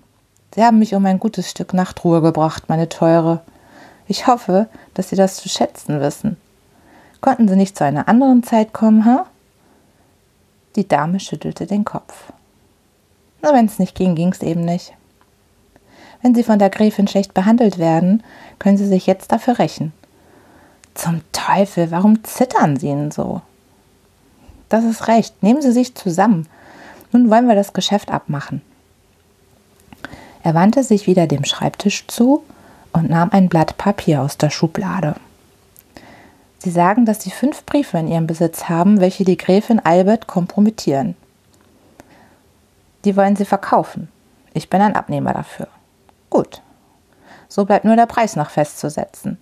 Sie 0.54 0.62
haben 0.62 0.78
mich 0.78 0.94
um 0.94 1.06
ein 1.06 1.18
gutes 1.18 1.50
Stück 1.50 1.72
Nachtruhe 1.72 2.20
gebracht, 2.20 2.64
meine 2.68 2.90
Teure. 2.90 3.40
Ich 4.06 4.26
hoffe, 4.26 4.68
dass 4.92 5.08
Sie 5.08 5.16
das 5.16 5.36
zu 5.36 5.48
schätzen 5.48 5.98
wissen. 6.00 6.36
Konnten 7.20 7.48
Sie 7.48 7.56
nicht 7.56 7.76
zu 7.76 7.84
einer 7.84 8.08
anderen 8.08 8.42
Zeit 8.42 8.72
kommen, 8.72 9.04
ha? 9.04 9.26
Die 10.76 10.86
Dame 10.86 11.20
schüttelte 11.20 11.66
den 11.66 11.84
Kopf. 11.84 12.32
Nur 13.42 13.52
wenn 13.52 13.66
es 13.66 13.78
nicht 13.78 13.94
ging, 13.94 14.14
ging 14.14 14.32
es 14.32 14.42
eben 14.42 14.64
nicht. 14.64 14.92
Wenn 16.22 16.34
Sie 16.34 16.42
von 16.42 16.58
der 16.58 16.70
Gräfin 16.70 17.08
schlecht 17.08 17.34
behandelt 17.34 17.78
werden, 17.78 18.22
können 18.58 18.76
Sie 18.76 18.86
sich 18.86 19.06
jetzt 19.06 19.32
dafür 19.32 19.58
rächen. 19.58 19.92
Zum 20.94 21.20
Teufel, 21.32 21.90
warum 21.90 22.24
zittern 22.24 22.76
Sie 22.76 22.88
denn 22.88 23.10
so? 23.10 23.42
Das 24.68 24.84
ist 24.84 25.08
recht, 25.08 25.42
nehmen 25.42 25.62
Sie 25.62 25.72
sich 25.72 25.94
zusammen. 25.94 26.48
Nun 27.12 27.30
wollen 27.30 27.46
wir 27.46 27.54
das 27.54 27.72
Geschäft 27.72 28.10
abmachen. 28.10 28.62
Er 30.42 30.54
wandte 30.54 30.82
sich 30.82 31.06
wieder 31.06 31.26
dem 31.26 31.44
Schreibtisch 31.44 32.06
zu 32.06 32.42
und 32.92 33.10
nahm 33.10 33.30
ein 33.32 33.48
Blatt 33.48 33.76
Papier 33.78 34.22
aus 34.22 34.38
der 34.38 34.50
Schublade. 34.50 35.16
Sie 36.58 36.70
sagen, 36.70 37.04
dass 37.04 37.22
Sie 37.22 37.30
fünf 37.30 37.64
Briefe 37.64 37.98
in 37.98 38.08
Ihrem 38.08 38.26
Besitz 38.26 38.68
haben, 38.68 39.00
welche 39.00 39.24
die 39.24 39.36
Gräfin 39.36 39.80
Albert 39.80 40.26
kompromittieren. 40.26 41.14
Die 43.04 43.16
wollen 43.16 43.36
Sie 43.36 43.44
verkaufen. 43.44 44.08
Ich 44.54 44.70
bin 44.70 44.80
ein 44.80 44.96
Abnehmer 44.96 45.34
dafür. 45.34 45.68
Gut. 46.30 46.62
So 47.48 47.64
bleibt 47.64 47.84
nur 47.84 47.96
der 47.96 48.06
Preis 48.06 48.36
noch 48.36 48.50
festzusetzen. 48.50 49.38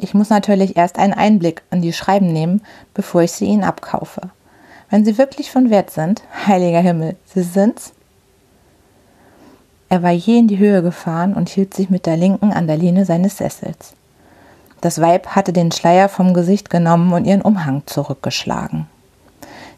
Ich 0.00 0.14
muss 0.14 0.30
natürlich 0.30 0.76
erst 0.76 0.98
einen 0.98 1.12
Einblick 1.12 1.62
in 1.70 1.82
die 1.82 1.92
Schreiben 1.92 2.32
nehmen, 2.32 2.62
bevor 2.94 3.22
ich 3.22 3.32
sie 3.32 3.46
Ihnen 3.46 3.64
abkaufe. 3.64 4.22
Wenn 4.90 5.04
sie 5.04 5.18
wirklich 5.18 5.50
von 5.50 5.70
Wert 5.70 5.90
sind, 5.90 6.22
heiliger 6.46 6.80
Himmel, 6.80 7.16
sie 7.24 7.42
sind's? 7.42 7.92
Er 9.88 10.02
war 10.02 10.10
je 10.10 10.38
in 10.38 10.48
die 10.48 10.58
Höhe 10.58 10.82
gefahren 10.82 11.34
und 11.34 11.48
hielt 11.48 11.74
sich 11.74 11.90
mit 11.90 12.06
der 12.06 12.16
linken 12.16 12.52
an 12.52 12.66
der 12.66 12.76
Lehne 12.76 13.04
seines 13.04 13.36
Sessels. 13.36 13.94
Das 14.84 15.00
Weib 15.00 15.28
hatte 15.28 15.54
den 15.54 15.72
Schleier 15.72 16.10
vom 16.10 16.34
Gesicht 16.34 16.68
genommen 16.68 17.14
und 17.14 17.24
ihren 17.24 17.40
Umhang 17.40 17.84
zurückgeschlagen. 17.86 18.86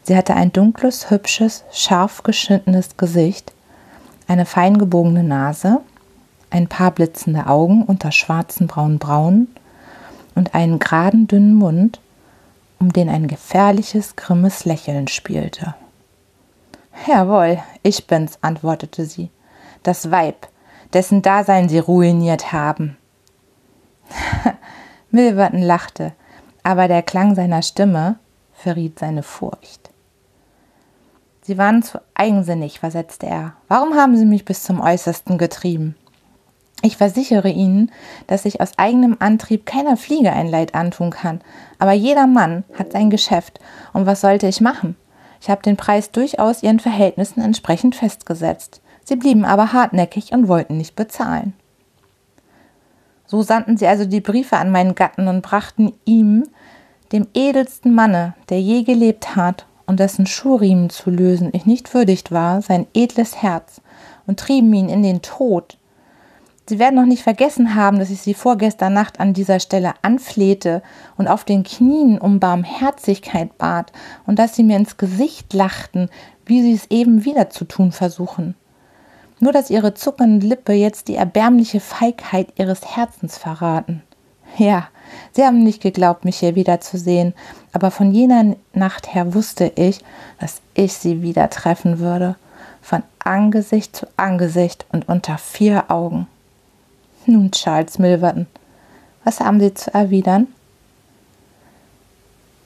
Sie 0.03 0.17
hatte 0.17 0.35
ein 0.35 0.51
dunkles, 0.51 1.09
hübsches, 1.09 1.63
scharf 1.71 2.23
geschnittenes 2.23 2.97
Gesicht, 2.97 3.53
eine 4.27 4.45
fein 4.45 4.77
gebogene 4.77 5.23
Nase, 5.23 5.79
ein 6.49 6.67
paar 6.67 6.91
blitzende 6.91 7.47
Augen 7.47 7.83
unter 7.83 8.11
schwarzen 8.11 8.67
braunen 8.67 8.99
Brauen 8.99 9.47
und 10.35 10.53
einen 10.53 10.77
geraden, 10.77 11.25
dünnen 11.25 11.53
Mund, 11.53 12.01
um 12.77 12.91
den 12.91 13.07
ein 13.07 13.29
gefährliches, 13.29 14.17
grimmes 14.17 14.65
Lächeln 14.65 15.07
spielte. 15.07 15.73
Jawohl, 17.07 17.59
ich 17.81 18.07
bin's, 18.07 18.39
antwortete 18.41 19.05
sie. 19.05 19.29
Das 19.83 20.11
Weib, 20.11 20.49
dessen 20.91 21.21
Dasein 21.21 21.69
sie 21.69 21.79
ruiniert 21.79 22.51
haben. 22.51 22.97
Milverton 25.17 25.63
lachte, 25.63 26.13
aber 26.61 26.87
der 26.87 27.01
Klang 27.01 27.33
seiner 27.33 27.63
Stimme 27.63 28.19
verriet 28.53 28.99
seine 28.99 29.23
Furcht. 29.23 29.89
Sie 31.41 31.57
waren 31.57 31.81
zu 31.81 31.99
eigensinnig, 32.13 32.79
versetzte 32.79 33.25
er. 33.25 33.53
Warum 33.67 33.95
haben 33.95 34.15
Sie 34.15 34.25
mich 34.25 34.45
bis 34.45 34.61
zum 34.61 34.79
Äußersten 34.79 35.39
getrieben? 35.39 35.95
Ich 36.83 36.97
versichere 36.97 37.49
Ihnen, 37.49 37.91
dass 38.27 38.45
ich 38.45 38.61
aus 38.61 38.77
eigenem 38.77 39.17
Antrieb 39.17 39.65
keiner 39.65 39.97
Fliege 39.97 40.31
ein 40.31 40.45
Leid 40.45 40.75
antun 40.75 41.09
kann. 41.09 41.41
Aber 41.79 41.93
jeder 41.93 42.27
Mann 42.27 42.63
hat 42.77 42.91
sein 42.91 43.09
Geschäft. 43.09 43.59
Und 43.93 44.05
was 44.05 44.21
sollte 44.21 44.45
ich 44.47 44.61
machen? 44.61 44.95
Ich 45.41 45.49
habe 45.49 45.63
den 45.63 45.77
Preis 45.77 46.11
durchaus 46.11 46.61
Ihren 46.61 46.79
Verhältnissen 46.79 47.41
entsprechend 47.41 47.95
festgesetzt. 47.95 48.81
Sie 49.03 49.15
blieben 49.15 49.45
aber 49.45 49.73
hartnäckig 49.73 50.31
und 50.31 50.47
wollten 50.47 50.77
nicht 50.77 50.95
bezahlen. 50.95 51.53
So 53.27 53.41
sandten 53.41 53.77
sie 53.77 53.87
also 53.87 54.05
die 54.05 54.21
Briefe 54.21 54.57
an 54.57 54.71
meinen 54.71 54.95
Gatten 54.95 55.27
und 55.27 55.41
brachten 55.41 55.93
ihm, 56.05 56.45
dem 57.11 57.27
edelsten 57.33 57.93
Manne, 57.93 58.33
der 58.49 58.61
je 58.61 58.83
gelebt 58.83 59.35
hat, 59.35 59.65
und 59.85 59.99
dessen 60.01 60.25
Schuhriemen 60.25 60.89
zu 60.89 61.09
lösen 61.09 61.49
ich 61.53 61.65
nicht 61.65 61.93
würdigt 61.93 62.31
war, 62.31 62.61
sein 62.61 62.87
edles 62.93 63.41
Herz 63.41 63.81
und 64.27 64.39
trieben 64.39 64.73
ihn 64.73 64.89
in 64.89 65.01
den 65.01 65.21
Tod. 65.21 65.77
Sie 66.69 66.79
werden 66.79 66.95
noch 66.95 67.05
nicht 67.05 67.23
vergessen 67.23 67.75
haben, 67.75 67.97
dass 67.97 68.09
ich 68.09 68.21
sie 68.21 68.33
vorgestern 68.33 68.93
Nacht 68.93 69.21
an 69.21 69.33
dieser 69.33 69.61
Stelle 69.61 69.93
anflehte 70.01 70.83
und 71.15 71.29
auf 71.29 71.45
den 71.45 71.63
Knien 71.63 72.19
um 72.19 72.41
Barmherzigkeit 72.41 73.57
bat 73.57 73.93
und 74.25 74.37
dass 74.37 74.55
sie 74.55 74.63
mir 74.63 74.75
ins 74.75 74.97
Gesicht 74.97 75.53
lachten, 75.53 76.09
wie 76.45 76.61
sie 76.61 76.73
es 76.73 76.91
eben 76.91 77.23
wieder 77.23 77.49
zu 77.49 77.63
tun 77.63 77.93
versuchen. 77.93 78.55
Nur 79.39 79.51
dass 79.51 79.69
ihre 79.69 79.93
zuckende 79.93 80.45
Lippe 80.47 80.73
jetzt 80.73 81.07
die 81.07 81.15
erbärmliche 81.15 81.79
Feigheit 81.79 82.53
ihres 82.57 82.95
Herzens 82.95 83.37
verraten. 83.37 84.01
Ja, 84.57 84.87
sie 85.33 85.43
haben 85.43 85.63
nicht 85.63 85.81
geglaubt, 85.81 86.25
mich 86.25 86.37
hier 86.37 86.55
wiederzusehen, 86.55 87.33
aber 87.73 87.91
von 87.91 88.11
jener 88.11 88.55
Nacht 88.73 89.13
her 89.13 89.33
wusste 89.33 89.71
ich, 89.75 89.99
dass 90.39 90.61
ich 90.73 90.93
sie 90.93 91.21
wieder 91.21 91.49
treffen 91.49 91.99
würde, 91.99 92.35
von 92.81 93.03
Angesicht 93.19 93.95
zu 93.95 94.07
Angesicht 94.17 94.85
und 94.91 95.07
unter 95.07 95.37
vier 95.37 95.91
Augen. 95.91 96.27
Nun, 97.25 97.51
Charles 97.51 97.99
Milverton, 97.99 98.47
was 99.23 99.41
haben 99.41 99.59
Sie 99.59 99.73
zu 99.73 99.93
erwidern? 99.93 100.47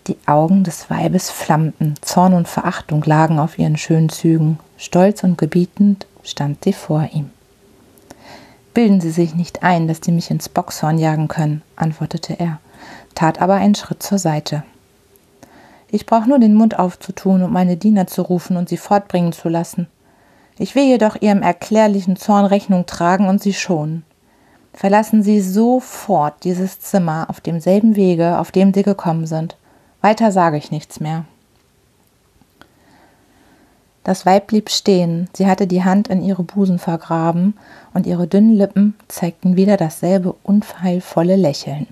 Die 0.08 0.18
Augen 0.28 0.64
des 0.64 0.90
Weibes 0.90 1.32
flammten, 1.32 1.96
Zorn 2.02 2.34
und 2.34 2.48
Verachtung 2.48 3.04
lagen 3.04 3.40
auf 3.40 3.58
ihren 3.58 3.78
schönen 3.78 4.10
Zügen, 4.10 4.60
stolz 4.78 5.24
und 5.24 5.38
gebietend 5.38 6.06
stand 6.24 6.64
sie 6.64 6.74
vor 6.74 7.08
ihm. 7.14 7.30
Bilden 8.74 9.02
Sie 9.02 9.12
sich 9.12 9.36
nicht 9.36 9.64
ein, 9.64 9.88
dass 9.90 10.00
Sie 10.02 10.14
mich 10.14 10.32
ins 10.32 10.48
Boxhorn 10.48 10.98
jagen 10.98 11.28
können, 11.28 11.62
antwortete 11.76 12.40
er, 12.40 12.60
tat 13.16 13.42
aber 13.42 13.56
einen 13.56 13.76
Schritt 13.76 14.02
zur 14.02 14.18
Seite. 14.18 14.64
Ich 15.90 16.06
brauche 16.06 16.30
nur 16.30 16.40
den 16.40 16.54
Mund 16.54 16.80
aufzutun 16.80 17.44
und 17.44 17.52
meine 17.52 17.76
Diener 17.76 18.08
zu 18.08 18.22
rufen 18.22 18.56
und 18.56 18.70
sie 18.70 18.78
fortbringen 18.78 19.34
zu 19.34 19.50
lassen. 19.50 19.88
Ich 20.58 20.74
will 20.74 20.86
jedoch 20.86 21.18
Ihrem 21.22 21.42
erklärlichen 21.42 22.16
Zorn 22.16 22.46
Rechnung 22.46 22.86
tragen 22.86 23.28
und 23.28 23.42
Sie 23.42 23.54
schonen. 23.54 24.04
Verlassen 24.74 25.22
Sie 25.22 25.42
sofort 25.42 26.46
dieses 26.46 26.80
Zimmer 26.80 27.26
auf 27.30 27.42
demselben 27.42 27.98
Wege, 27.98 28.40
auf 28.40 28.52
dem 28.52 28.74
Sie 28.74 28.84
gekommen 28.84 29.26
sind. 29.26 29.58
Weiter 30.02 30.32
sage 30.32 30.56
ich 30.56 30.72
nichts 30.72 31.02
mehr. 31.02 31.26
Das 34.04 34.26
Weib 34.26 34.48
blieb 34.48 34.70
stehen, 34.70 35.30
sie 35.36 35.46
hatte 35.48 35.68
die 35.68 35.84
Hand 35.84 36.08
in 36.08 36.24
ihre 36.24 36.44
Busen 36.44 36.80
vergraben, 36.80 37.54
und 37.94 38.08
ihre 38.08 38.28
dünnen 38.28 38.56
Lippen 38.56 38.96
zeigten 39.08 39.56
wieder 39.56 39.78
dasselbe 39.78 40.34
unheilvolle 40.44 41.36
Lächeln. 41.36 41.88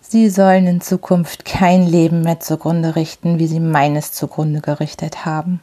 Sie 0.00 0.28
sollen 0.28 0.66
in 0.66 0.80
Zukunft 0.82 1.46
kein 1.46 1.86
Leben 1.86 2.20
mehr 2.20 2.40
zugrunde 2.40 2.96
richten, 2.96 3.38
wie 3.38 3.46
sie 3.46 3.60
meines 3.60 4.12
zugrunde 4.12 4.60
gerichtet 4.60 5.24
haben. 5.24 5.62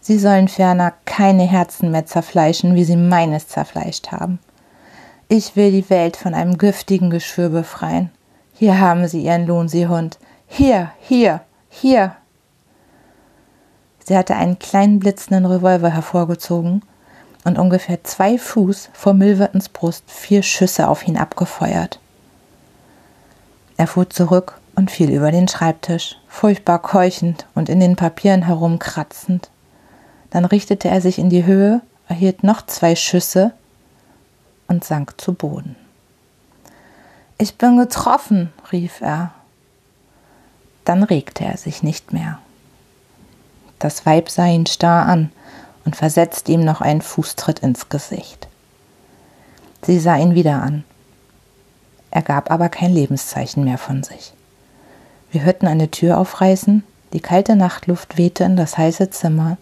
Sie 0.00 0.18
sollen 0.18 0.48
ferner 0.48 0.92
keine 1.04 1.44
Herzen 1.44 1.90
mehr 1.90 2.04
zerfleischen, 2.04 2.74
wie 2.74 2.84
sie 2.84 2.96
meines 2.96 3.48
zerfleischt 3.48 4.12
haben. 4.12 4.40
Ich 5.28 5.56
will 5.56 5.72
die 5.72 5.88
Welt 5.88 6.16
von 6.16 6.34
einem 6.34 6.58
giftigen 6.58 7.10
Geschwür 7.10 7.48
befreien. 7.48 8.10
Hier 8.52 8.78
haben 8.78 9.08
Sie 9.08 9.22
Ihren 9.22 9.46
Lohn, 9.46 9.68
Sie 9.68 9.88
Hund. 9.88 10.18
Hier, 10.46 10.92
hier, 11.00 11.40
hier. 11.68 12.14
Sie 14.06 14.16
hatte 14.16 14.36
einen 14.36 14.60
kleinen 14.60 15.00
blitzenden 15.00 15.46
Revolver 15.46 15.90
hervorgezogen 15.90 16.82
und 17.42 17.58
ungefähr 17.58 18.04
zwei 18.04 18.38
Fuß 18.38 18.90
vor 18.92 19.14
Milvertons 19.14 19.68
Brust 19.68 20.04
vier 20.08 20.44
Schüsse 20.44 20.86
auf 20.86 21.08
ihn 21.08 21.16
abgefeuert. 21.16 21.98
Er 23.76 23.88
fuhr 23.88 24.08
zurück 24.08 24.60
und 24.76 24.92
fiel 24.92 25.10
über 25.10 25.32
den 25.32 25.48
Schreibtisch, 25.48 26.18
furchtbar 26.28 26.80
keuchend 26.80 27.46
und 27.56 27.68
in 27.68 27.80
den 27.80 27.96
Papieren 27.96 28.42
herumkratzend. 28.42 29.50
Dann 30.30 30.44
richtete 30.44 30.88
er 30.88 31.00
sich 31.00 31.18
in 31.18 31.28
die 31.28 31.44
Höhe, 31.44 31.80
erhielt 32.08 32.44
noch 32.44 32.64
zwei 32.64 32.94
Schüsse 32.94 33.54
und 34.68 34.84
sank 34.84 35.20
zu 35.20 35.32
Boden. 35.32 35.74
Ich 37.38 37.58
bin 37.58 37.76
getroffen, 37.76 38.52
rief 38.70 39.00
er. 39.00 39.34
Dann 40.84 41.02
regte 41.02 41.44
er 41.44 41.56
sich 41.56 41.82
nicht 41.82 42.12
mehr. 42.12 42.38
Das 43.78 44.06
Weib 44.06 44.30
sah 44.30 44.46
ihn 44.46 44.66
starr 44.66 45.06
an 45.06 45.30
und 45.84 45.96
versetzte 45.96 46.52
ihm 46.52 46.64
noch 46.64 46.80
einen 46.80 47.02
Fußtritt 47.02 47.60
ins 47.60 47.88
Gesicht. 47.88 48.48
Sie 49.82 49.98
sah 49.98 50.16
ihn 50.16 50.34
wieder 50.34 50.62
an. 50.62 50.84
Er 52.10 52.22
gab 52.22 52.50
aber 52.50 52.68
kein 52.68 52.92
Lebenszeichen 52.92 53.64
mehr 53.64 53.78
von 53.78 54.02
sich. 54.02 54.32
Wir 55.30 55.42
hörten 55.42 55.66
eine 55.66 55.90
Tür 55.90 56.18
aufreißen, 56.18 56.82
die 57.12 57.20
kalte 57.20 57.56
Nachtluft 57.56 58.16
wehte 58.16 58.44
in 58.44 58.56
das 58.56 58.78
heiße 58.78 59.10
Zimmer, 59.10 59.58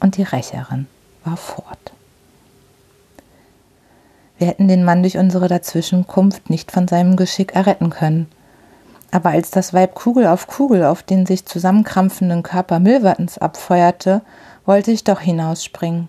und 0.00 0.16
die 0.16 0.22
Rächerin 0.22 0.86
war 1.24 1.36
fort. 1.36 1.92
Wir 4.38 4.48
hätten 4.48 4.66
den 4.66 4.84
Mann 4.84 5.02
durch 5.02 5.18
unsere 5.18 5.46
Dazwischenkunft 5.46 6.50
nicht 6.50 6.72
von 6.72 6.88
seinem 6.88 7.16
Geschick 7.16 7.54
erretten 7.54 7.90
können. 7.90 8.26
Aber 9.12 9.28
als 9.28 9.50
das 9.50 9.74
Weib 9.74 9.94
Kugel 9.94 10.26
auf 10.26 10.46
Kugel 10.46 10.84
auf 10.84 11.02
den 11.02 11.26
sich 11.26 11.44
zusammenkrampfenden 11.44 12.42
Körper 12.42 12.80
Milvertons 12.80 13.38
abfeuerte, 13.38 14.22
wollte 14.64 14.90
ich 14.90 15.04
doch 15.04 15.20
hinausspringen. 15.20 16.08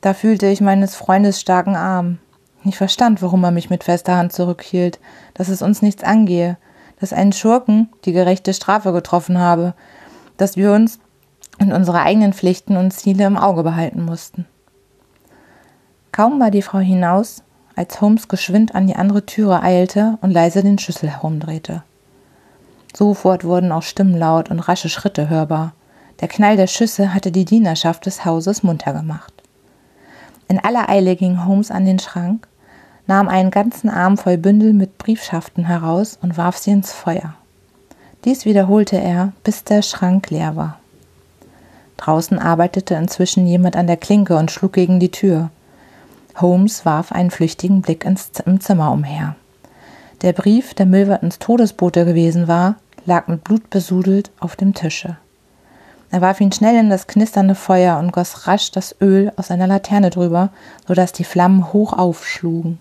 Da 0.00 0.12
fühlte 0.12 0.46
ich 0.48 0.60
meines 0.60 0.96
Freundes 0.96 1.40
starken 1.40 1.76
Arm. 1.76 2.18
Ich 2.64 2.76
verstand, 2.76 3.22
warum 3.22 3.44
er 3.44 3.52
mich 3.52 3.70
mit 3.70 3.84
fester 3.84 4.16
Hand 4.16 4.32
zurückhielt, 4.32 4.98
dass 5.34 5.48
es 5.48 5.62
uns 5.62 5.82
nichts 5.82 6.02
angehe, 6.02 6.58
dass 6.98 7.12
einen 7.12 7.32
Schurken 7.32 7.88
die 8.04 8.12
gerechte 8.12 8.52
Strafe 8.54 8.92
getroffen 8.92 9.38
habe, 9.38 9.74
dass 10.36 10.56
wir 10.56 10.72
uns 10.72 10.98
und 11.60 11.72
unsere 11.72 12.00
eigenen 12.00 12.32
Pflichten 12.32 12.76
und 12.76 12.90
Ziele 12.90 13.24
im 13.24 13.36
Auge 13.36 13.62
behalten 13.62 14.04
mussten. 14.04 14.46
Kaum 16.10 16.40
war 16.40 16.50
die 16.50 16.62
Frau 16.62 16.78
hinaus, 16.78 17.44
als 17.76 18.00
Holmes 18.00 18.28
geschwind 18.28 18.74
an 18.74 18.86
die 18.86 18.96
andere 18.96 19.26
Türe 19.26 19.62
eilte 19.62 20.18
und 20.20 20.30
leise 20.30 20.62
den 20.62 20.78
Schlüssel 20.78 21.10
herumdrehte. 21.10 21.82
Sofort 22.94 23.44
wurden 23.44 23.72
auch 23.72 23.82
Stimmen 23.82 24.16
laut 24.16 24.50
und 24.50 24.60
rasche 24.60 24.88
Schritte 24.88 25.28
hörbar. 25.28 25.72
Der 26.20 26.28
Knall 26.28 26.56
der 26.56 26.68
Schüsse 26.68 27.12
hatte 27.12 27.32
die 27.32 27.44
Dienerschaft 27.44 28.06
des 28.06 28.24
Hauses 28.24 28.62
munter 28.62 28.92
gemacht. 28.92 29.32
In 30.46 30.62
aller 30.62 30.88
Eile 30.88 31.16
ging 31.16 31.44
Holmes 31.44 31.70
an 31.70 31.84
den 31.84 31.98
Schrank, 31.98 32.46
nahm 33.06 33.28
einen 33.28 33.50
ganzen 33.50 33.90
Arm 33.90 34.16
voll 34.16 34.36
Bündel 34.38 34.72
mit 34.72 34.98
Briefschaften 34.98 35.64
heraus 35.64 36.18
und 36.22 36.36
warf 36.36 36.56
sie 36.56 36.70
ins 36.70 36.92
Feuer. 36.92 37.34
Dies 38.24 38.44
wiederholte 38.44 38.96
er, 38.96 39.32
bis 39.42 39.64
der 39.64 39.82
Schrank 39.82 40.30
leer 40.30 40.56
war. 40.56 40.78
Draußen 41.96 42.38
arbeitete 42.38 42.94
inzwischen 42.94 43.46
jemand 43.46 43.76
an 43.76 43.86
der 43.86 43.96
Klinke 43.96 44.36
und 44.36 44.50
schlug 44.50 44.72
gegen 44.72 45.00
die 45.00 45.10
Tür. 45.10 45.50
Holmes 46.40 46.84
warf 46.84 47.12
einen 47.12 47.30
flüchtigen 47.30 47.82
Blick 47.82 48.04
ins, 48.04 48.30
im 48.44 48.60
Zimmer 48.60 48.90
umher. 48.92 49.36
Der 50.22 50.32
Brief, 50.32 50.74
der 50.74 50.86
Milvertons 50.86 51.38
Todesbote 51.38 52.04
gewesen 52.04 52.48
war, 52.48 52.76
lag 53.06 53.28
mit 53.28 53.44
Blut 53.44 53.70
besudelt 53.70 54.30
auf 54.40 54.56
dem 54.56 54.74
Tische. 54.74 55.16
Er 56.10 56.20
warf 56.20 56.40
ihn 56.40 56.52
schnell 56.52 56.76
in 56.76 56.90
das 56.90 57.06
knisternde 57.06 57.54
Feuer 57.54 57.98
und 57.98 58.12
goss 58.12 58.46
rasch 58.46 58.70
das 58.70 58.94
Öl 59.00 59.32
aus 59.36 59.50
einer 59.50 59.66
Laterne 59.66 60.10
drüber, 60.10 60.50
so 60.86 60.94
dass 60.94 61.12
die 61.12 61.24
Flammen 61.24 61.72
hoch 61.72 61.92
aufschlugen. 61.92 62.78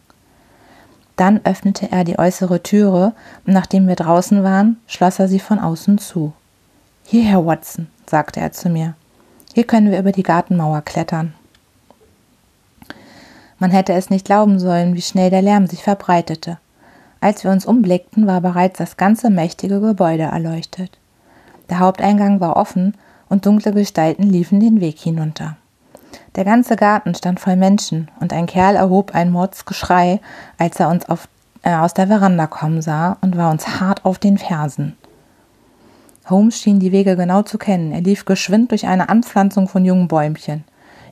Dann 1.16 1.42
öffnete 1.44 1.92
er 1.92 2.04
die 2.04 2.18
äußere 2.18 2.64
Türe 2.64 3.14
und 3.46 3.54
nachdem 3.54 3.88
wir 3.88 3.96
draußen 3.96 4.44
waren, 4.44 4.78
schloss 4.88 5.20
er 5.20 5.28
sie 5.28 5.40
von 5.40 5.60
außen 5.60 5.98
zu. 5.98 6.34
Hierher, 7.06 7.46
Watson, 7.46 7.88
sagte 8.08 8.40
er 8.40 8.52
zu 8.52 8.70
mir. 8.70 8.96
Hier 9.54 9.66
können 9.66 9.92
wir 9.92 10.00
über 10.00 10.12
die 10.12 10.24
Gartenmauer 10.24 10.82
klettern. 10.82 11.34
Man 13.64 13.72
hätte 13.72 13.94
es 13.94 14.10
nicht 14.10 14.26
glauben 14.26 14.60
sollen, 14.60 14.94
wie 14.94 15.02
schnell 15.02 15.30
der 15.30 15.42
Lärm 15.42 15.68
sich 15.68 15.84
verbreitete. 15.84 16.58
Als 17.22 17.46
wir 17.46 17.52
uns 17.52 17.66
umblickten, 17.66 18.28
war 18.28 18.42
bereits 18.42 18.78
das 18.78 18.98
ganze 18.98 19.30
mächtige 19.30 19.80
Gebäude 19.80 20.24
erleuchtet. 20.24 21.00
Der 21.70 21.80
Haupteingang 21.80 22.42
war 22.42 22.58
offen 22.58 22.94
und 23.30 23.46
dunkle 23.46 23.72
Gestalten 23.72 24.24
liefen 24.24 24.60
den 24.60 24.82
Weg 24.82 25.00
hinunter. 25.00 25.56
Der 26.36 26.44
ganze 26.44 26.76
Garten 26.76 27.16
stand 27.16 27.40
voll 27.40 27.56
Menschen 27.56 28.12
und 28.20 28.34
ein 28.34 28.48
Kerl 28.48 28.76
erhob 28.76 29.16
ein 29.16 29.32
Mordsgeschrei, 29.32 30.20
als 30.58 30.78
er 30.82 30.90
uns 30.90 31.08
auf, 31.08 31.30
äh, 31.62 31.74
aus 31.74 31.94
der 31.94 32.08
Veranda 32.08 32.48
kommen 32.48 32.82
sah 32.82 33.16
und 33.22 33.38
war 33.38 33.50
uns 33.50 33.80
hart 33.80 34.04
auf 34.04 34.20
den 34.20 34.38
Fersen. 34.38 34.98
Holmes 36.30 36.60
schien 36.60 36.82
die 36.82 36.92
Wege 36.92 37.16
genau 37.16 37.44
zu 37.44 37.58
kennen. 37.58 37.94
Er 37.94 38.02
lief 38.02 38.26
geschwind 38.26 38.72
durch 38.72 38.88
eine 38.88 39.08
Anpflanzung 39.08 39.70
von 39.70 39.86
jungen 39.86 40.10
Bäumchen. 40.10 40.66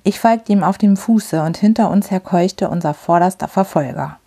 Ich 0.04 0.20
folgte 0.20 0.52
ihm 0.52 0.64
auf 0.64 0.78
dem 0.80 0.98
Fuße 0.98 1.44
und 1.44 1.58
hinter 1.58 1.92
uns 1.92 2.10
her 2.10 2.20
keuchte 2.20 2.70
unser 2.70 2.94
vorderster 2.94 3.48
Verfolger. 3.48 4.18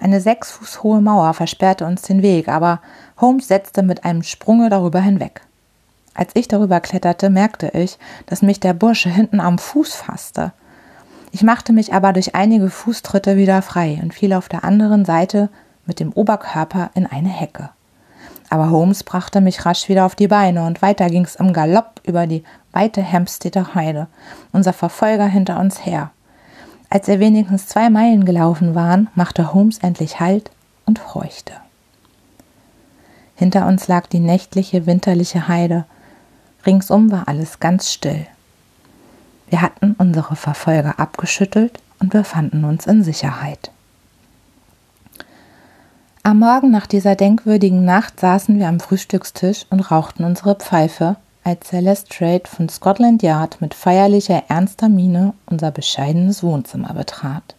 Eine 0.00 0.20
sechs 0.20 0.50
Fuß 0.52 0.82
hohe 0.82 1.00
Mauer 1.00 1.34
versperrte 1.34 1.84
uns 1.84 2.02
den 2.02 2.22
Weg, 2.22 2.48
aber 2.48 2.80
Holmes 3.20 3.48
setzte 3.48 3.82
mit 3.82 4.04
einem 4.04 4.22
Sprunge 4.22 4.70
darüber 4.70 5.00
hinweg. 5.00 5.42
Als 6.14 6.32
ich 6.34 6.48
darüber 6.48 6.80
kletterte, 6.80 7.30
merkte 7.30 7.68
ich, 7.68 7.98
dass 8.26 8.42
mich 8.42 8.58
der 8.58 8.74
Bursche 8.74 9.10
hinten 9.10 9.38
am 9.38 9.58
Fuß 9.58 9.94
fasste. 9.94 10.52
Ich 11.30 11.42
machte 11.42 11.72
mich 11.72 11.94
aber 11.94 12.12
durch 12.12 12.34
einige 12.34 12.68
Fußtritte 12.68 13.36
wieder 13.36 13.62
frei 13.62 14.00
und 14.02 14.12
fiel 14.12 14.32
auf 14.32 14.48
der 14.48 14.64
anderen 14.64 15.04
Seite 15.04 15.50
mit 15.86 16.00
dem 16.00 16.12
Oberkörper 16.12 16.90
in 16.94 17.06
eine 17.06 17.30
Hecke. 17.30 17.70
Aber 18.52 18.68
Holmes 18.68 19.02
brachte 19.02 19.40
mich 19.40 19.64
rasch 19.64 19.88
wieder 19.88 20.04
auf 20.04 20.14
die 20.14 20.28
Beine 20.28 20.66
und 20.66 20.82
weiter 20.82 21.08
ging's 21.08 21.36
im 21.36 21.54
Galopp 21.54 22.02
über 22.04 22.26
die 22.26 22.44
weite 22.72 23.00
Hempsteader 23.00 23.74
Heide, 23.74 24.08
unser 24.52 24.74
Verfolger 24.74 25.24
hinter 25.24 25.58
uns 25.58 25.86
her. 25.86 26.10
Als 26.90 27.08
wir 27.08 27.18
wenigstens 27.18 27.66
zwei 27.66 27.88
Meilen 27.88 28.26
gelaufen 28.26 28.74
waren, 28.74 29.08
machte 29.14 29.54
Holmes 29.54 29.78
endlich 29.78 30.20
Halt 30.20 30.50
und 30.84 31.14
horchte. 31.14 31.54
Hinter 33.36 33.66
uns 33.66 33.88
lag 33.88 34.06
die 34.06 34.20
nächtliche, 34.20 34.84
winterliche 34.84 35.48
Heide. 35.48 35.86
Ringsum 36.66 37.10
war 37.10 37.28
alles 37.28 37.58
ganz 37.58 37.90
still. 37.90 38.26
Wir 39.48 39.62
hatten 39.62 39.94
unsere 39.96 40.36
Verfolger 40.36 41.00
abgeschüttelt 41.00 41.80
und 42.00 42.10
befanden 42.10 42.66
uns 42.66 42.86
in 42.86 43.02
Sicherheit. 43.02 43.70
Am 46.24 46.38
Morgen 46.38 46.70
nach 46.70 46.86
dieser 46.86 47.16
denkwürdigen 47.16 47.84
Nacht 47.84 48.20
saßen 48.20 48.56
wir 48.60 48.68
am 48.68 48.78
Frühstückstisch 48.78 49.66
und 49.70 49.80
rauchten 49.80 50.22
unsere 50.22 50.54
Pfeife, 50.54 51.16
als 51.42 51.66
Celeste 51.66 52.16
Trade 52.16 52.44
von 52.46 52.68
Scotland 52.68 53.24
Yard 53.24 53.60
mit 53.60 53.74
feierlicher, 53.74 54.44
ernster 54.46 54.88
Miene 54.88 55.34
unser 55.46 55.72
bescheidenes 55.72 56.44
Wohnzimmer 56.44 56.94
betrat. 56.94 57.56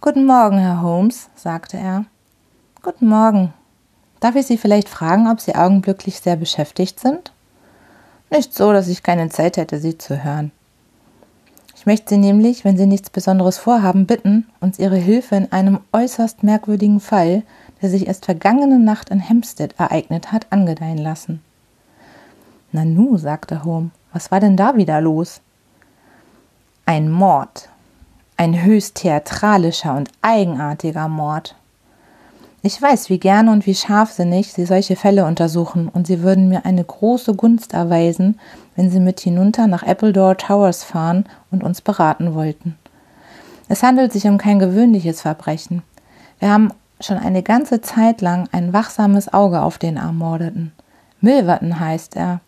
Guten 0.00 0.24
Morgen, 0.24 0.56
Herr 0.56 0.80
Holmes, 0.80 1.28
sagte 1.34 1.76
er. 1.76 2.06
Guten 2.80 3.08
Morgen. 3.08 3.52
Darf 4.20 4.34
ich 4.34 4.46
Sie 4.46 4.56
vielleicht 4.56 4.88
fragen, 4.88 5.30
ob 5.30 5.38
Sie 5.42 5.54
augenblicklich 5.54 6.20
sehr 6.20 6.36
beschäftigt 6.36 6.98
sind? 6.98 7.32
Nicht 8.30 8.54
so, 8.54 8.72
dass 8.72 8.88
ich 8.88 9.02
keine 9.02 9.28
Zeit 9.28 9.58
hätte, 9.58 9.80
Sie 9.80 9.98
zu 9.98 10.24
hören. 10.24 10.50
Möchte 11.88 12.16
Sie 12.16 12.20
nämlich, 12.20 12.66
wenn 12.66 12.76
Sie 12.76 12.84
nichts 12.84 13.08
Besonderes 13.08 13.56
vorhaben, 13.56 14.04
bitten, 14.04 14.46
uns 14.60 14.78
Ihre 14.78 14.98
Hilfe 14.98 15.36
in 15.36 15.52
einem 15.52 15.80
äußerst 15.90 16.42
merkwürdigen 16.42 17.00
Fall, 17.00 17.44
der 17.80 17.88
sich 17.88 18.08
erst 18.08 18.26
vergangene 18.26 18.78
Nacht 18.78 19.08
in 19.08 19.26
Hampstead 19.26 19.74
ereignet 19.78 20.30
hat, 20.30 20.48
angedeihen 20.50 20.98
lassen. 20.98 21.40
Nanu, 22.72 23.16
sagte 23.16 23.64
Home, 23.64 23.88
was 24.12 24.30
war 24.30 24.38
denn 24.38 24.54
da 24.54 24.76
wieder 24.76 25.00
los? 25.00 25.40
Ein 26.84 27.10
Mord. 27.10 27.70
Ein 28.36 28.62
höchst 28.64 28.96
theatralischer 28.96 29.96
und 29.96 30.10
eigenartiger 30.20 31.08
Mord. 31.08 31.54
Ich 32.68 32.82
weiß, 32.82 33.08
wie 33.08 33.18
gerne 33.18 33.50
und 33.50 33.64
wie 33.64 33.74
scharfsinnig 33.74 34.52
Sie 34.52 34.66
solche 34.66 34.94
Fälle 34.94 35.24
untersuchen, 35.24 35.88
und 35.88 36.06
Sie 36.06 36.20
würden 36.22 36.50
mir 36.50 36.66
eine 36.66 36.84
große 36.84 37.34
Gunst 37.34 37.72
erweisen, 37.72 38.38
wenn 38.76 38.90
Sie 38.90 39.00
mit 39.00 39.20
hinunter 39.20 39.66
nach 39.66 39.84
Appledore 39.84 40.36
Towers 40.36 40.84
fahren 40.84 41.24
und 41.50 41.64
uns 41.64 41.80
beraten 41.80 42.34
wollten. 42.34 42.76
Es 43.70 43.82
handelt 43.82 44.12
sich 44.12 44.26
um 44.26 44.36
kein 44.36 44.58
gewöhnliches 44.58 45.22
Verbrechen. 45.22 45.82
Wir 46.40 46.50
haben 46.50 46.70
schon 47.00 47.16
eine 47.16 47.42
ganze 47.42 47.80
Zeit 47.80 48.20
lang 48.20 48.50
ein 48.52 48.74
wachsames 48.74 49.32
Auge 49.32 49.62
auf 49.62 49.78
den 49.78 49.96
Ermordeten. 49.96 50.72
Milverton 51.22 51.80
heißt 51.80 52.16
er. 52.16 52.40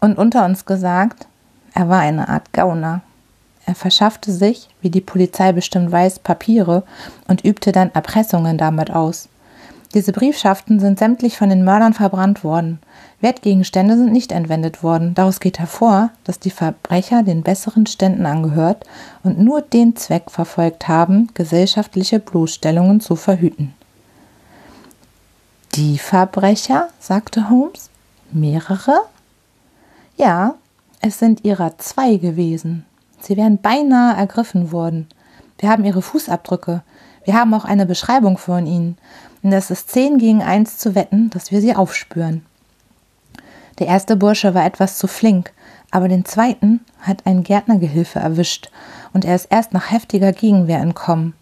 Und 0.00 0.16
unter 0.16 0.46
uns 0.46 0.64
gesagt, 0.64 1.26
er 1.74 1.90
war 1.90 2.00
eine 2.00 2.30
Art 2.30 2.54
Gauner. 2.54 3.02
Er 3.68 3.74
verschaffte 3.74 4.32
sich, 4.32 4.66
wie 4.80 4.88
die 4.88 5.02
Polizei 5.02 5.52
bestimmt 5.52 5.92
weiß, 5.92 6.20
Papiere 6.20 6.84
und 7.26 7.44
übte 7.44 7.70
dann 7.70 7.90
Erpressungen 7.92 8.56
damit 8.56 8.90
aus. 8.90 9.28
Diese 9.92 10.12
Briefschaften 10.12 10.80
sind 10.80 10.98
sämtlich 10.98 11.36
von 11.36 11.50
den 11.50 11.64
Mördern 11.64 11.92
verbrannt 11.92 12.42
worden. 12.44 12.78
Wertgegenstände 13.20 13.98
sind 13.98 14.10
nicht 14.10 14.32
entwendet 14.32 14.82
worden. 14.82 15.12
Daraus 15.12 15.38
geht 15.38 15.58
hervor, 15.58 16.08
dass 16.24 16.38
die 16.38 16.50
Verbrecher 16.50 17.22
den 17.22 17.42
besseren 17.42 17.84
Ständen 17.84 18.24
angehört 18.24 18.86
und 19.22 19.38
nur 19.38 19.60
den 19.60 19.96
Zweck 19.96 20.30
verfolgt 20.30 20.88
haben, 20.88 21.28
gesellschaftliche 21.34 22.20
Bloßstellungen 22.20 23.02
zu 23.02 23.16
verhüten. 23.16 23.74
Die 25.74 25.98
Verbrecher? 25.98 26.88
sagte 27.00 27.50
Holmes. 27.50 27.90
Mehrere? 28.32 29.02
Ja, 30.16 30.54
es 31.02 31.18
sind 31.18 31.44
ihrer 31.44 31.76
zwei 31.76 32.16
gewesen. 32.16 32.86
Sie 33.20 33.36
wären 33.36 33.58
beinahe 33.58 34.16
ergriffen 34.16 34.72
worden. 34.72 35.08
Wir 35.58 35.68
haben 35.68 35.84
ihre 35.84 36.02
Fußabdrücke. 36.02 36.82
Wir 37.24 37.34
haben 37.34 37.52
auch 37.54 37.64
eine 37.64 37.86
Beschreibung 37.86 38.38
von 38.38 38.66
ihnen. 38.66 38.96
Und 39.42 39.52
es 39.52 39.70
ist 39.70 39.90
zehn 39.90 40.18
gegen 40.18 40.42
eins 40.42 40.78
zu 40.78 40.94
wetten, 40.94 41.30
dass 41.30 41.50
wir 41.50 41.60
sie 41.60 41.74
aufspüren. 41.74 42.44
Der 43.78 43.86
erste 43.86 44.16
Bursche 44.16 44.54
war 44.54 44.64
etwas 44.64 44.98
zu 44.98 45.06
flink, 45.06 45.52
aber 45.90 46.08
den 46.08 46.24
zweiten 46.24 46.80
hat 47.00 47.26
ein 47.26 47.44
Gärtnergehilfe 47.44 48.18
erwischt 48.18 48.70
und 49.12 49.24
er 49.24 49.36
ist 49.36 49.46
erst 49.50 49.72
nach 49.72 49.90
heftiger 49.90 50.32
Gegenwehr 50.32 50.80
entkommen. 50.80 51.34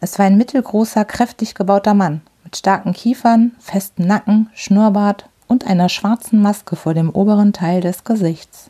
Es 0.00 0.18
war 0.18 0.26
ein 0.26 0.36
mittelgroßer, 0.36 1.04
kräftig 1.04 1.54
gebauter 1.54 1.94
Mann 1.94 2.22
mit 2.44 2.56
starken 2.56 2.92
Kiefern, 2.92 3.52
festem 3.58 4.06
Nacken, 4.06 4.50
Schnurrbart 4.54 5.28
und 5.46 5.66
einer 5.66 5.88
schwarzen 5.88 6.42
Maske 6.42 6.74
vor 6.74 6.94
dem 6.94 7.10
oberen 7.10 7.52
Teil 7.52 7.80
des 7.80 8.04
Gesichts. 8.04 8.69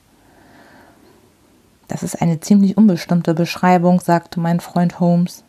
Das 1.90 2.05
ist 2.05 2.22
eine 2.22 2.38
ziemlich 2.38 2.76
unbestimmte 2.76 3.35
Beschreibung, 3.35 3.98
sagte 4.00 4.38
mein 4.38 4.61
Freund 4.61 5.00
Holmes. 5.00 5.42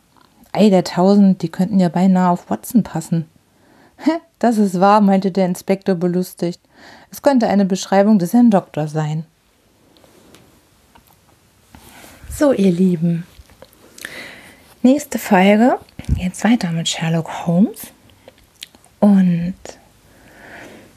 Ei 0.50 0.70
der 0.70 0.82
Tausend, 0.82 1.40
die 1.40 1.48
könnten 1.48 1.78
ja 1.78 1.88
beinahe 1.88 2.30
auf 2.30 2.50
Watson 2.50 2.82
passen. 2.82 3.26
Das 4.40 4.58
ist 4.58 4.80
wahr, 4.80 5.00
meinte 5.00 5.30
der 5.30 5.46
Inspektor 5.46 5.94
belustigt. 5.94 6.60
Es 7.12 7.22
könnte 7.22 7.46
eine 7.46 7.64
Beschreibung 7.64 8.18
des 8.18 8.32
Herrn 8.32 8.50
Doktor 8.50 8.88
sein. 8.88 9.24
So, 12.28 12.52
ihr 12.52 12.72
Lieben. 12.72 13.24
Nächste 14.82 15.20
Folge 15.20 15.78
geht's 16.16 16.42
weiter 16.42 16.72
mit 16.72 16.88
Sherlock 16.88 17.46
Holmes. 17.46 17.82
Und 18.98 19.54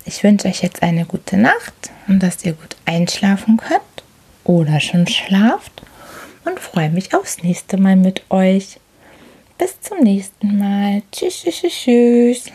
ich 0.06 0.24
wünsche 0.24 0.48
euch 0.48 0.64
jetzt 0.64 0.82
eine 0.82 1.06
gute 1.06 1.38
Nacht 1.38 1.92
und 2.08 2.24
dass 2.24 2.44
ihr 2.44 2.54
gut 2.54 2.76
einschlafen 2.86 3.58
könnt 3.58 3.95
oder 4.46 4.80
schon 4.80 5.08
schlaft 5.08 5.82
und 6.46 6.60
freue 6.60 6.90
mich 6.90 7.14
aufs 7.14 7.44
nächste 7.44 7.78
Mal 7.78 7.98
mit 7.98 8.24
euch. 8.30 8.80
Bis 9.58 9.80
zum 9.82 10.00
nächsten 10.00 10.58
Mal. 10.58 11.02
Tschüss, 11.12 11.44
tschüss, 11.44 11.74
tschüss. 11.74 12.52